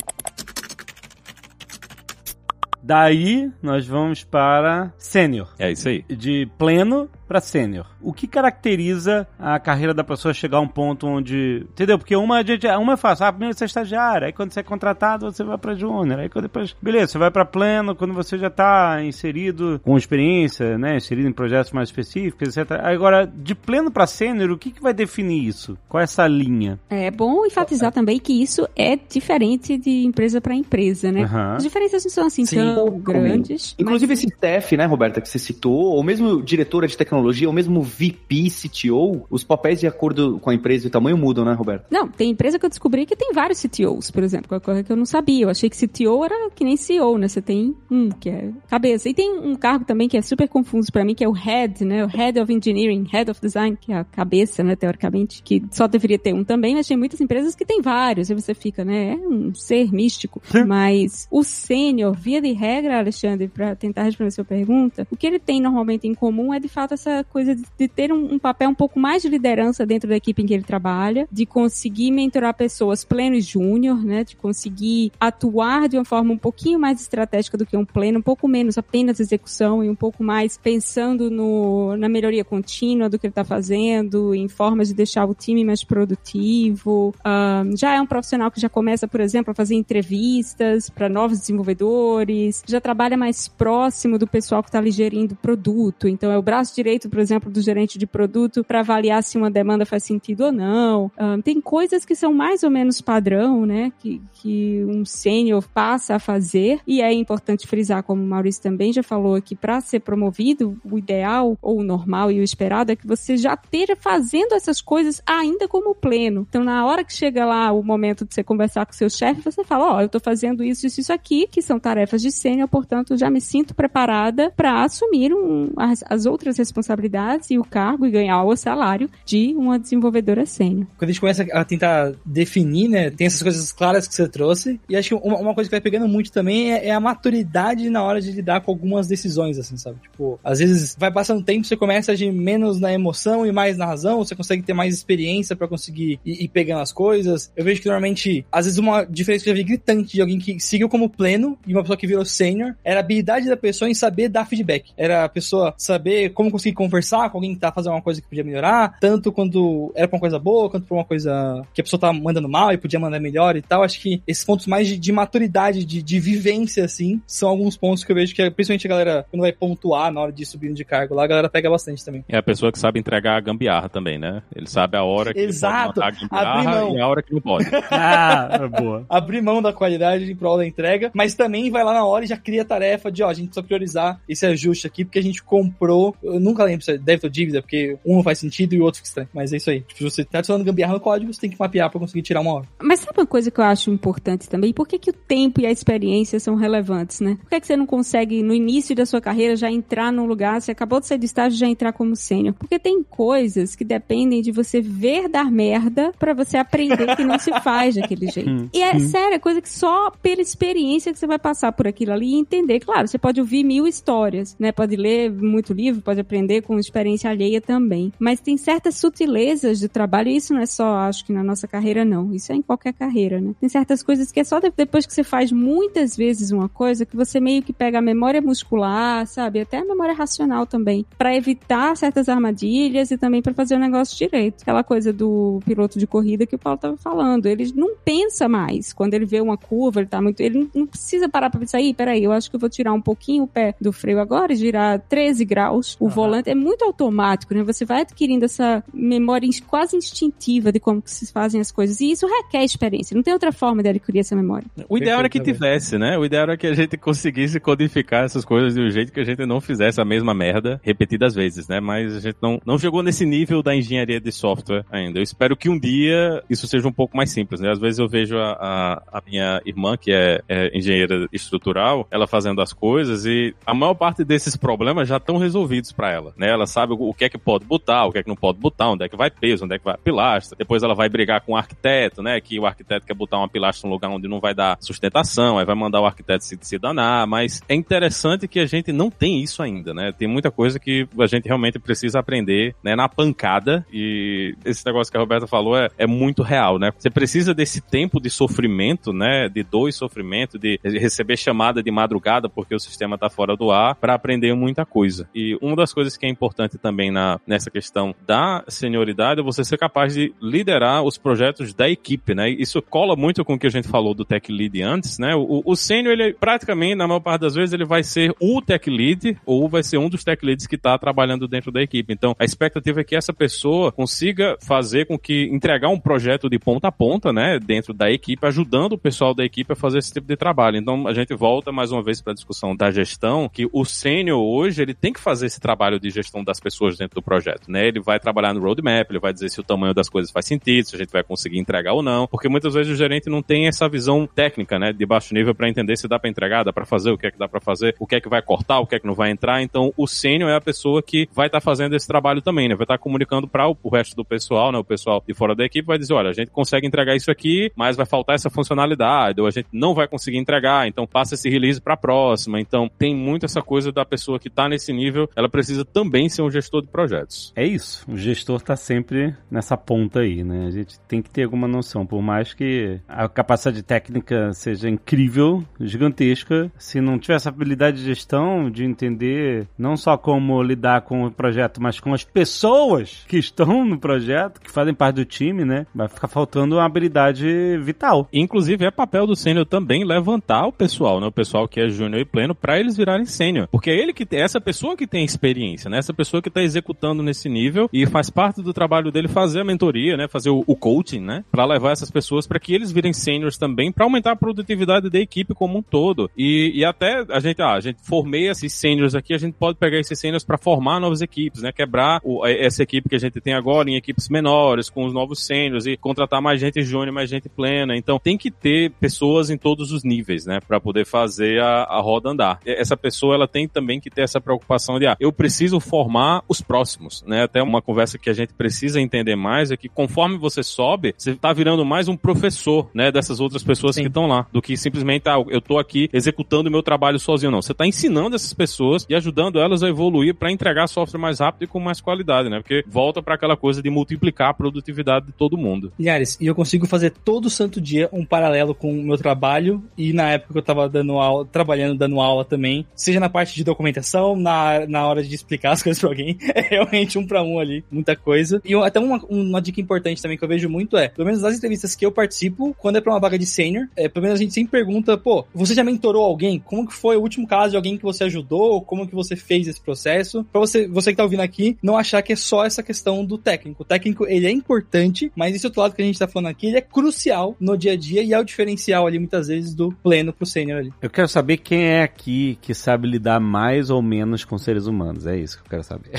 [2.81, 5.53] Daí nós vamos para sênior.
[5.59, 6.03] É isso aí.
[6.09, 7.85] De pleno para sênior.
[8.01, 11.65] O que caracteriza a carreira da pessoa chegar a um ponto onde.
[11.71, 11.97] Entendeu?
[11.97, 12.41] Porque uma,
[12.77, 13.25] uma é fácil.
[13.25, 16.19] Ah, primeiro você é estagiário, aí quando você é contratado, você vai para júnior.
[16.19, 16.75] Aí depois.
[16.81, 20.97] Beleza, você vai para pleno quando você já tá inserido com experiência, né?
[20.97, 22.71] Inserido em projetos mais específicos, etc.
[22.83, 25.77] Agora, de pleno para sênior, o que, que vai definir isso?
[25.87, 26.77] Qual é essa linha?
[26.89, 31.21] É bom enfatizar também que isso é diferente de empresa para empresa, né?
[31.21, 31.55] Uhum.
[31.55, 33.75] As diferenças não são assim Sim, tão grandes.
[33.77, 34.19] Inclusive mas...
[34.19, 38.49] esse staff, né, Roberta, que você citou, ou mesmo diretora de tecnologia ou mesmo VP,
[38.49, 41.85] CTO, os papéis de acordo com a empresa e o tamanho mudam, né, Roberto?
[41.89, 44.95] Não, tem empresa que eu descobri que tem vários CTOs, por exemplo, coisa que eu
[44.95, 45.45] não sabia.
[45.45, 47.27] Eu achei que CTO era que nem CEO, né?
[47.27, 49.09] Você tem um, que é cabeça.
[49.09, 51.85] E tem um cargo também que é super confuso para mim, que é o Head,
[51.85, 52.05] né?
[52.05, 55.87] O Head of Engineering, Head of Design, que é a cabeça, né, teoricamente, que só
[55.87, 59.13] deveria ter um também, mas tem muitas empresas que tem vários, e você fica, né?
[59.13, 60.41] É um ser místico.
[60.67, 65.25] Mas o sênior, via de regra, Alexandre, para tentar responder a sua pergunta, o que
[65.25, 68.39] ele tem normalmente em comum é de fato essa coisa de, de ter um, um,
[68.39, 72.11] papel um pouco mais de liderança dentro da equipe em que ele trabalha, de conseguir
[72.11, 74.23] mentorar pessoas pleno e júnior, né?
[74.23, 78.21] De conseguir atuar de uma forma um pouquinho mais estratégica do que um pleno, um
[78.21, 83.25] pouco menos apenas execução e um pouco mais pensando no, na melhoria contínua do que
[83.25, 87.13] ele está fazendo, em formas de deixar o time mais produtivo.
[87.25, 91.39] Um, já é um profissional que já começa, por exemplo, a fazer entrevistas para novos
[91.39, 96.07] desenvolvedores, já trabalha mais próximo do pessoal que está ali gerindo produto.
[96.07, 99.49] Então, é o braço direito, por exemplo, do gerente de produto para avaliar se uma
[99.49, 101.11] demanda faz sentido ou não.
[101.19, 103.91] Um, tem coisas que são mais ou menos padrão, né?
[103.99, 106.79] Que, que um sênior passa a fazer.
[106.85, 110.97] E é importante frisar, como o Maurício também já falou aqui, para ser promovido, o
[110.97, 115.21] ideal ou o normal e o esperado é que você já esteja fazendo essas coisas
[115.25, 116.45] ainda como pleno.
[116.49, 119.63] Então, na hora que chega lá o momento de você conversar com seu chefe, você
[119.63, 122.67] fala: Ó, oh, eu tô fazendo isso, isso, isso aqui, que são tarefas de sênior,
[122.67, 128.05] portanto, já me sinto preparada para assumir um, as, as outras responsabilidades e o cargo
[128.05, 130.87] e ganhar o salário de uma desenvolvedora sênior.
[130.97, 134.79] Quando a gente começa a tentar definir, né, tem essas coisas claras que você trouxe,
[134.89, 137.89] e acho que uma, uma coisa que vai pegando muito também é, é, a maturidade
[137.89, 139.97] na hora de lidar com algumas decisões, assim, sabe?
[140.01, 143.77] Tipo, às vezes vai passando tempo, você começa a agir menos na emoção e mais
[143.77, 147.51] na razão, você consegue ter mais experiência para conseguir ir, ir, pegando as coisas.
[147.55, 150.59] Eu vejo que normalmente, às vezes uma diferença que eu vi gritante de alguém que
[150.59, 153.93] seguiu como pleno e uma pessoa que virou sênior era a habilidade da pessoa em
[153.93, 154.91] saber dar feedback.
[154.97, 158.27] Era a pessoa saber como conseguir conversar com alguém que tá fazendo uma coisa que
[158.27, 161.83] podia melhorar, tanto quando era pra uma coisa boa, quanto pra uma coisa que a
[161.83, 163.83] pessoa tá mandando mal e podia mandar melhor e tal.
[163.83, 168.03] Acho que esses pontos mais de, de maturidade, de, de vivência, assim, são alguns pontos
[168.03, 170.85] que eu vejo que, principalmente a galera, quando vai pontuar na hora de subir de
[170.85, 172.23] cargo lá, a galera pega bastante também.
[172.29, 174.41] É a pessoa que sabe entregar a gambiarra também, né?
[174.55, 175.99] Ele sabe a hora que Exato.
[175.99, 177.67] pode a gambiarra e a hora que não pode.
[177.91, 179.05] ah, boa.
[179.09, 182.27] Abrir mão da qualidade em prol da entrega, mas também vai lá na hora e
[182.27, 185.23] já cria a tarefa de, ó, a gente precisa priorizar esse ajuste aqui, porque a
[185.23, 188.73] gente comprou, eu nunca lembro se é débito ou dívida, porque um não faz sentido
[188.73, 189.29] e o outro fica estranho.
[189.33, 189.81] Mas é isso aí.
[189.81, 192.53] Tipo, você tá adicionando gambiarra no código, você tem que mapear pra conseguir tirar uma
[192.53, 192.67] hora.
[192.81, 194.73] Mas sabe uma coisa que eu acho importante também?
[194.73, 197.37] Por que, que o tempo e a experiência são relevantes, né?
[197.41, 200.61] Por que, que você não consegue, no início da sua carreira, já entrar num lugar,
[200.61, 202.55] você acabou de sair do estágio, já entrar como sênior?
[202.55, 207.39] Porque tem coisas que dependem de você ver dar merda para você aprender que não
[207.39, 208.49] se faz daquele jeito.
[208.49, 211.87] Hum, e é sério, é coisa que só pela experiência que você vai passar por
[211.87, 212.79] aquilo ali e entender.
[212.79, 214.71] Claro, você pode ouvir mil histórias, né?
[214.71, 218.11] Pode ler muito livro, pode aprender com experiência alheia também.
[218.19, 221.67] Mas tem certas sutilezas do trabalho, e isso não é só, acho que na nossa
[221.67, 222.33] carreira, não.
[222.33, 223.53] Isso é em qualquer carreira, né?
[223.59, 227.15] Tem certas coisas que é só depois que você faz muitas vezes uma coisa que
[227.15, 229.61] você meio que pega a memória muscular, sabe?
[229.61, 234.17] Até a memória racional também, para evitar certas armadilhas e também para fazer o negócio
[234.17, 234.61] direito.
[234.61, 237.45] Aquela coisa do piloto de corrida que o Paulo tava falando.
[237.45, 238.93] Ele não pensa mais.
[238.93, 240.39] Quando ele vê uma curva, ele tá muito.
[240.41, 243.43] Ele não precisa parar pra pensar, peraí, eu acho que eu vou tirar um pouquinho
[243.43, 245.97] o pé do freio agora e girar 13 graus.
[245.99, 246.09] O uhum.
[246.09, 247.63] volante é muito automático, né?
[247.63, 251.99] Você vai adquirindo essa memória quase instintiva de como se fazem as coisas.
[251.99, 253.15] E isso requer experiência.
[253.15, 254.67] Não tem outra forma de adquirir essa memória.
[254.87, 256.17] O ideal era que tivesse, né?
[256.17, 259.23] O ideal era que a gente conseguisse codificar essas coisas de um jeito que a
[259.23, 261.79] gente não fizesse a mesma merda repetidas vezes, né?
[261.79, 265.19] Mas a gente não, não chegou nesse nível da engenharia de software ainda.
[265.19, 267.71] Eu espero que um dia isso seja um pouco mais simples, né?
[267.71, 272.27] Às vezes eu vejo a, a, a minha irmã, que é, é, engenheira estrutural, ela
[272.27, 276.49] fazendo as coisas e a maior parte desses problemas já estão resolvidos para ela, né?
[276.49, 278.59] Ela sabe o, o que é que pode botar, o que é que não pode
[278.59, 280.57] botar, onde é que vai peso, onde é que vai pilastra.
[280.57, 282.39] Depois ela vai brigar com o arquiteto, né?
[282.41, 285.65] Que o arquiteto quer botar uma pilastra num lugar onde não vai dar sustentação, aí
[285.65, 289.41] vai mandar o arquiteto se, se danar, mas é interessante que a gente não tem
[289.41, 290.11] isso ainda, né?
[290.11, 292.95] Tem muita coisa que a gente realmente precisa aprender, né?
[292.95, 296.91] Na pancada e esse negócio que a Roberta falou é, é muito real, né?
[296.97, 299.47] Você precisa desse tempo de sofrimento, né?
[299.47, 303.71] De dor e sofrimento, de receber chamada de madrugada porque o sistema tá fora do
[303.71, 305.29] ar para aprender muita coisa.
[305.35, 309.63] E uma das coisas que é importante também na, nessa questão da senioridade é você
[309.63, 312.49] ser capaz de liderar os projetos da equipe, né?
[312.49, 315.35] Isso cola muito com o que a gente falou do tech lead antes, né?
[315.35, 318.89] O, o sênior, ele praticamente, na maior parte das vezes, ele vai ser o tech
[318.89, 322.13] lead ou vai ser um dos tech leads que está trabalhando dentro da equipe.
[322.13, 326.57] Então, a expectativa é que essa pessoa consiga fazer com que entregar um projeto de
[326.57, 330.11] ponta a ponta, né, dentro da equipe, ajudando o pessoal da equipe a fazer esse
[330.11, 330.77] tipo de trabalho.
[330.77, 334.39] Então, a gente volta mais uma vez para a discussão da gestão, que o sênior
[334.41, 337.87] hoje, ele tem que fazer esse trabalho de gestão das pessoas dentro do projeto, né?
[337.87, 340.85] Ele vai trabalhar no roadmap, ele vai dizer se o tamanho das coisas faz sentido,
[340.85, 343.67] se a gente vai conseguir entregar ou não, porque muitas vezes o gerente não tem
[343.67, 346.85] essa visão técnica, né, de baixo nível para entender se dá para entregar, dá para
[346.85, 348.87] fazer, o que é que dá para fazer, o que é que vai cortar, o
[348.87, 349.61] que é que não vai entrar.
[349.61, 352.75] Então, o sênior é a pessoa que vai estar tá fazendo esse trabalho também, né?
[352.75, 354.77] Vai estar tá comunicando para o resto do pessoal, né?
[354.77, 357.71] O pessoal de fora da equipe vai dizer, olha, a gente consegue entregar isso aqui,
[357.75, 361.49] mas vai faltar essa funcionalidade, ou a gente não vai conseguir entregar, então passa esse
[361.51, 362.59] release para a próxima.
[362.59, 366.41] Então, tem muito essa coisa da pessoa que está nesse nível, ela precisa também ser
[366.41, 367.51] um gestor de projetos.
[367.55, 368.05] É isso.
[368.09, 370.65] O gestor está sempre nessa ponta aí, né?
[370.67, 372.05] A gente tem que ter alguma noção.
[372.05, 378.03] Por mais que a capacidade técnica seja incrível, gigantesca, se não tiver essa habilidade de
[378.03, 383.37] gestão, de entender não só como lidar com o projeto, mas com as pessoas que
[383.37, 385.85] estão no projeto, que fazem parte do time, né?
[385.93, 388.27] Vai ficar faltando uma habilidade vital.
[388.31, 391.27] Inclusive, é papel do sênior também levantar o pessoal, né?
[391.27, 393.67] O pessoal que é júnior e pleno, para eles virarem sênior.
[393.71, 395.97] Porque é ele que é essa pessoa que tem experiência, né?
[395.97, 399.63] Essa pessoa que tá executando nesse nível e faz parte do trabalho dele fazer a
[399.63, 400.27] mentoria, né?
[400.27, 401.43] Fazer o, o coaching, né?
[401.51, 405.19] Para levar essas pessoas para que eles virem sêniors também, para aumentar a produtividade da
[405.19, 406.29] equipe como um todo.
[406.37, 409.79] E, e até a gente, ah, a gente formei esses sêniors aqui, a gente pode
[409.79, 411.71] pegar esses sêniors para formar novas equipes, né?
[411.71, 415.43] Quebrar o, essa equipe que a gente tem agora em equipes menores, com os novos
[415.43, 417.97] sêniors e contratar mais gente júnior, mais gente plena.
[417.97, 420.59] Então tem que ter pessoas em todos os níveis, né?
[420.59, 422.59] Para poder fazer a, a roda andar.
[422.65, 426.61] Essa pessoa, ela tem também que ter essa preocupação de, ah, eu preciso formar os
[426.61, 427.43] próximos, né?
[427.43, 431.35] Até uma conversa que a gente precisa entender mais é que conforme você sobe, você
[431.35, 433.11] tá virando mais um professor, né?
[433.11, 434.01] Dessas outras pessoas Sim.
[434.01, 437.51] que estão lá, do que simplesmente, ah, eu tô aqui executando o meu trabalho sozinho,
[437.51, 437.61] não.
[437.61, 441.63] Você tá ensinando essas pessoas e ajudando elas a evoluir para entregar software mais rápido
[441.63, 442.59] e com mais qualidade, né?
[442.59, 445.91] Porque volta para aquela coisa de multiplicar a produtividade de todo mundo.
[445.99, 450.13] Liares, e eu consigo fazer todo santo dia um paralelo com o meu trabalho e
[450.13, 453.63] na época que eu tava dando aula, trabalhando, dando aula também, seja na parte de
[453.63, 457.59] documentação, na, na hora de explicar as coisas pra alguém, é realmente um para um
[457.59, 458.61] ali, muita coisa.
[458.65, 461.57] E até uma, uma dica importante também que eu vejo muito é, pelo menos nas
[461.57, 464.43] entrevistas que eu participo, quando é pra uma vaga de sênior, é, pelo menos a
[464.43, 466.59] gente sempre pergunta, pô, você já mentorou alguém?
[466.59, 468.81] Como que foi o último caso de alguém que você ajudou?
[468.81, 470.43] Como que você fez esse processo?
[470.51, 473.37] Pra você, você que tá ouvindo aqui, não achar que é só essa questão do
[473.37, 473.83] técnico.
[473.83, 476.67] O técnico, ele é importante, mas esse outro lado que a gente tá falando aqui,
[476.67, 479.91] ele é crucial no dia a dia e é o diferencial ali, muitas vezes, do
[480.03, 480.93] pleno pro sênior ali.
[481.01, 485.25] Eu quero saber quem é aqui que sabe lidar mais ou menos com seres humanos.
[485.25, 486.11] É isso que eu quero saber.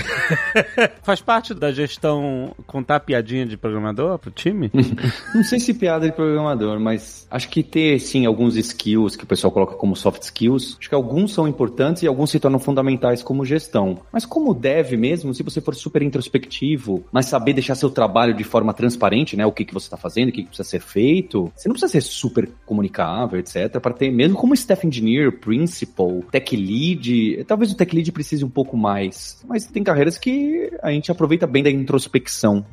[1.05, 4.72] Faz parte da gestão contar piadinha de programador pro time?
[5.33, 9.26] Não sei se piada de programador, mas acho que ter, sim, alguns skills que o
[9.26, 13.22] pessoal coloca como soft skills, acho que alguns são importantes e alguns se tornam fundamentais
[13.22, 14.01] como gestão.
[14.12, 18.43] Mas como deve mesmo, se você for super introspectivo, mas saber deixar seu trabalho de
[18.43, 19.47] forma transparente, né?
[19.47, 21.93] O que, que você está fazendo, o que, que precisa ser feito, você não precisa
[21.93, 23.78] ser super comunicável, etc.
[23.80, 28.50] Para ter, mesmo como staff engineer, principal, tech lead, talvez o tech lead precise um
[28.50, 29.42] pouco mais.
[29.46, 32.64] Mas tem carreiras que a gente aproveita bem da introspecção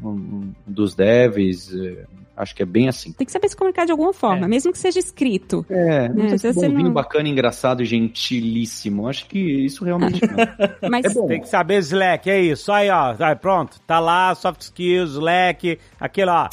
[0.65, 2.05] dos devs, é,
[2.39, 3.11] Acho que é bem assim.
[3.11, 4.47] Tem que saber se comunicar de alguma forma, é.
[4.47, 5.65] mesmo que seja escrito.
[5.69, 6.37] É, não né?
[6.37, 6.89] sei se é não...
[6.89, 9.09] bacana, engraçado e gentilíssimo.
[9.09, 10.37] Acho que isso realmente não.
[10.89, 11.03] Mas...
[11.03, 12.71] É Tem que saber Slack, é isso.
[12.71, 13.77] Aí, ó, pronto.
[13.81, 16.47] Tá lá, soft skills, Slack, aquele, ó.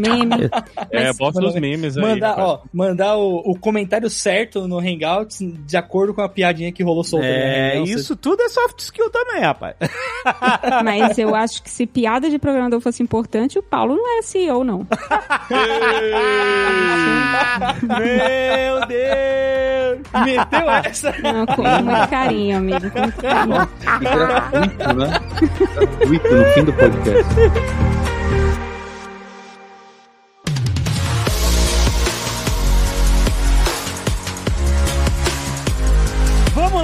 [0.00, 0.50] Meme.
[0.90, 2.02] É, Mas, bota os memes aí.
[2.02, 6.82] Mandar, ó, mandar o, o, comentário certo no Hangouts de acordo com a piadinha que
[6.82, 7.26] rolou solta.
[7.26, 7.82] É, né?
[7.82, 9.76] isso tudo é soft skill também, rapaz.
[10.84, 14.64] Mas eu acho que se piada de programador fosse importante, o Paulo não era CEO,
[14.64, 14.86] não.
[17.82, 19.42] Meu Deus!
[20.24, 21.14] Meteu essa?
[21.22, 22.90] Não, com muito carinho, amigo.
[22.90, 23.68] Com muito carinho.
[24.00, 25.20] Gratuito, né?
[25.74, 28.21] Gratuito no fim do podcast.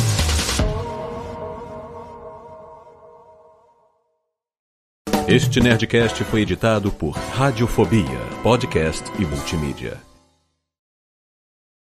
[5.29, 10.10] Este Nerdcast foi editado por Radiofobia, podcast e multimídia.